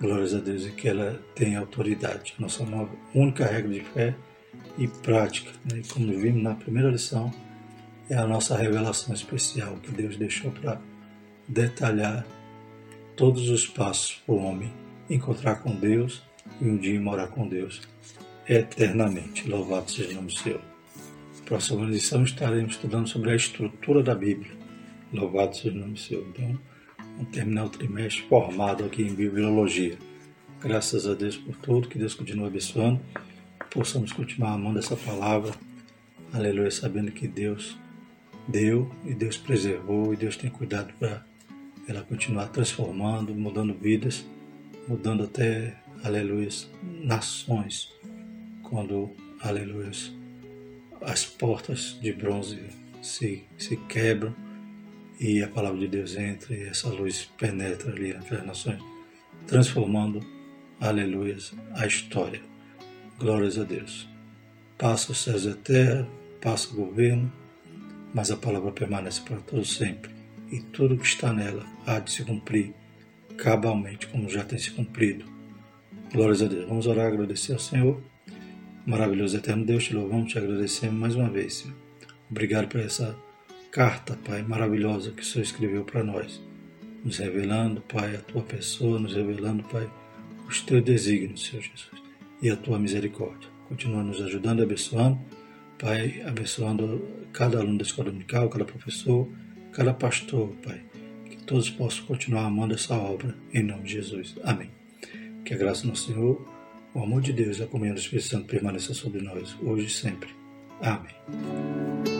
glórias 0.00 0.34
a 0.34 0.38
Deus, 0.38 0.66
e 0.66 0.70
que 0.70 0.88
ela 0.88 1.20
tem 1.34 1.56
autoridade. 1.56 2.34
Nossa 2.38 2.64
única 3.14 3.46
regra 3.46 3.72
de 3.72 3.80
fé 3.80 4.14
e 4.78 4.86
prática. 4.86 5.50
Né? 5.70 5.82
Como 5.92 6.06
vimos 6.18 6.42
na 6.42 6.54
primeira 6.54 6.90
lição, 6.90 7.32
é 8.08 8.16
a 8.16 8.26
nossa 8.26 8.56
revelação 8.56 9.14
especial 9.14 9.76
que 9.76 9.90
Deus 9.90 10.16
deixou 10.16 10.50
para 10.50 10.80
detalhar 11.46 12.24
todos 13.16 13.48
os 13.50 13.66
passos 13.66 14.22
para 14.24 14.34
o 14.34 14.38
homem 14.38 14.72
encontrar 15.08 15.56
com 15.56 15.74
Deus 15.74 16.22
e 16.60 16.64
um 16.64 16.76
dia 16.76 17.00
morar 17.00 17.28
com 17.28 17.46
Deus 17.46 17.82
eternamente. 18.48 19.48
Louvado 19.48 19.90
seja 19.90 20.10
o 20.10 20.14
nome 20.14 20.28
do 20.28 20.38
Senhor. 20.38 20.69
Próxima 21.50 21.84
lição 21.84 22.22
estaremos 22.22 22.76
estudando 22.76 23.08
sobre 23.08 23.32
a 23.32 23.34
estrutura 23.34 24.04
da 24.04 24.14
Bíblia. 24.14 24.52
Louvado 25.12 25.56
seja 25.56 25.74
o 25.74 25.80
nome 25.80 25.94
do 25.94 25.98
Senhor. 25.98 26.24
Então, 26.28 26.56
vamos 27.16 27.32
terminar 27.32 27.64
o 27.64 27.68
trimestre 27.68 28.22
formado 28.28 28.84
aqui 28.84 29.02
em 29.02 29.12
Bibliologia. 29.12 29.98
Graças 30.60 31.08
a 31.08 31.14
Deus 31.14 31.36
por 31.36 31.56
tudo, 31.56 31.88
que 31.88 31.98
Deus 31.98 32.14
continue 32.14 32.46
abençoando 32.46 33.00
possamos 33.68 34.12
continuar 34.12 34.52
amando 34.52 34.78
essa 34.78 34.96
palavra, 34.96 35.52
aleluia, 36.32 36.70
sabendo 36.70 37.10
que 37.10 37.26
Deus 37.26 37.76
deu 38.46 38.88
e 39.04 39.12
Deus 39.12 39.36
preservou 39.36 40.14
e 40.14 40.16
Deus 40.16 40.36
tem 40.36 40.50
cuidado 40.50 40.92
para 41.00 41.24
ela 41.88 42.02
continuar 42.02 42.46
transformando, 42.48 43.34
mudando 43.34 43.74
vidas, 43.74 44.24
mudando 44.86 45.24
até, 45.24 45.76
aleluia, 46.04 46.48
nações, 47.02 47.92
quando, 48.62 49.10
aleluia, 49.40 49.90
as 51.02 51.24
portas 51.24 51.98
de 52.00 52.12
bronze 52.12 52.60
se, 53.02 53.44
se 53.58 53.76
quebram 53.76 54.34
e 55.18 55.42
a 55.42 55.48
palavra 55.48 55.78
de 55.78 55.88
Deus 55.88 56.16
entra 56.16 56.54
e 56.54 56.64
essa 56.64 56.88
luz 56.88 57.30
penetra 57.38 57.92
ali 57.92 58.10
entre 58.10 58.36
as 58.36 58.46
nações, 58.46 58.82
transformando, 59.46 60.20
aleluia, 60.80 61.36
a 61.74 61.86
história. 61.86 62.40
Glórias 63.18 63.58
a 63.58 63.64
Deus. 63.64 64.08
Passa 64.78 65.12
os 65.12 65.22
céus 65.22 65.44
e 65.44 65.50
a 65.50 65.54
terra, 65.54 66.08
passa 66.40 66.70
o 66.72 66.76
governo, 66.76 67.30
mas 68.14 68.30
a 68.30 68.36
palavra 68.36 68.72
permanece 68.72 69.20
para 69.20 69.36
todos 69.40 69.76
sempre, 69.76 70.10
e 70.50 70.60
tudo 70.60 70.96
que 70.96 71.06
está 71.06 71.32
nela 71.32 71.66
há 71.86 71.98
de 71.98 72.10
se 72.10 72.24
cumprir 72.24 72.72
cabalmente, 73.36 74.06
como 74.06 74.28
já 74.28 74.42
tem 74.42 74.58
se 74.58 74.70
cumprido. 74.70 75.24
Glórias 76.12 76.42
a 76.42 76.46
Deus. 76.46 76.66
Vamos 76.66 76.86
orar 76.86 77.06
agradecer 77.06 77.52
ao 77.52 77.58
Senhor. 77.58 78.02
Maravilhoso 78.86 79.36
eterno 79.36 79.64
Deus, 79.64 79.84
te 79.84 79.94
louvamos, 79.94 80.32
te 80.32 80.38
agradecemos 80.38 80.98
mais 80.98 81.14
uma 81.14 81.28
vez, 81.28 81.54
Senhor. 81.54 81.76
Obrigado 82.30 82.68
por 82.68 82.80
essa 82.80 83.16
carta, 83.70 84.18
Pai, 84.24 84.42
maravilhosa 84.42 85.12
que 85.12 85.22
o 85.22 85.24
Senhor 85.24 85.44
escreveu 85.44 85.84
para 85.84 86.02
nós, 86.02 86.40
nos 87.04 87.18
revelando, 87.18 87.80
Pai, 87.82 88.16
a 88.16 88.20
tua 88.20 88.42
pessoa, 88.42 88.98
nos 88.98 89.14
revelando, 89.14 89.62
Pai, 89.64 89.88
os 90.48 90.62
teus 90.62 90.82
desígnios, 90.82 91.46
Senhor 91.46 91.62
Jesus 91.62 92.00
e 92.42 92.50
a 92.50 92.56
tua 92.56 92.78
misericórdia. 92.78 93.48
Continua 93.68 94.02
nos 94.02 94.20
ajudando 94.20 94.60
e 94.60 94.62
abençoando. 94.62 95.18
Pai, 95.78 96.22
abençoando 96.22 97.06
cada 97.32 97.58
aluno 97.58 97.78
da 97.78 97.84
escola 97.84 98.10
dominical, 98.10 98.48
cada 98.48 98.64
professor, 98.64 99.28
cada 99.72 99.94
pastor, 99.94 100.54
Pai. 100.62 100.80
Que 101.26 101.36
todos 101.44 101.70
possam 101.70 102.04
continuar 102.06 102.46
amando 102.46 102.74
essa 102.74 102.94
obra, 102.94 103.34
em 103.52 103.62
nome 103.62 103.84
de 103.84 103.92
Jesus. 103.92 104.36
Amém. 104.42 104.70
Que 105.44 105.54
a 105.54 105.56
graça 105.56 105.82
do 105.82 105.88
nosso 105.88 106.12
Senhor, 106.12 106.46
o 106.94 107.02
amor 107.02 107.20
de 107.20 107.32
Deus 107.32 107.60
a 107.60 107.66
comunhão 107.66 107.94
do 107.94 108.00
Espírito 108.00 108.28
Santo 108.28 108.46
permaneça 108.46 108.94
sobre 108.94 109.20
nós, 109.20 109.56
hoje 109.62 109.86
e 109.86 109.90
sempre. 109.90 110.30
Amém. 110.80 112.19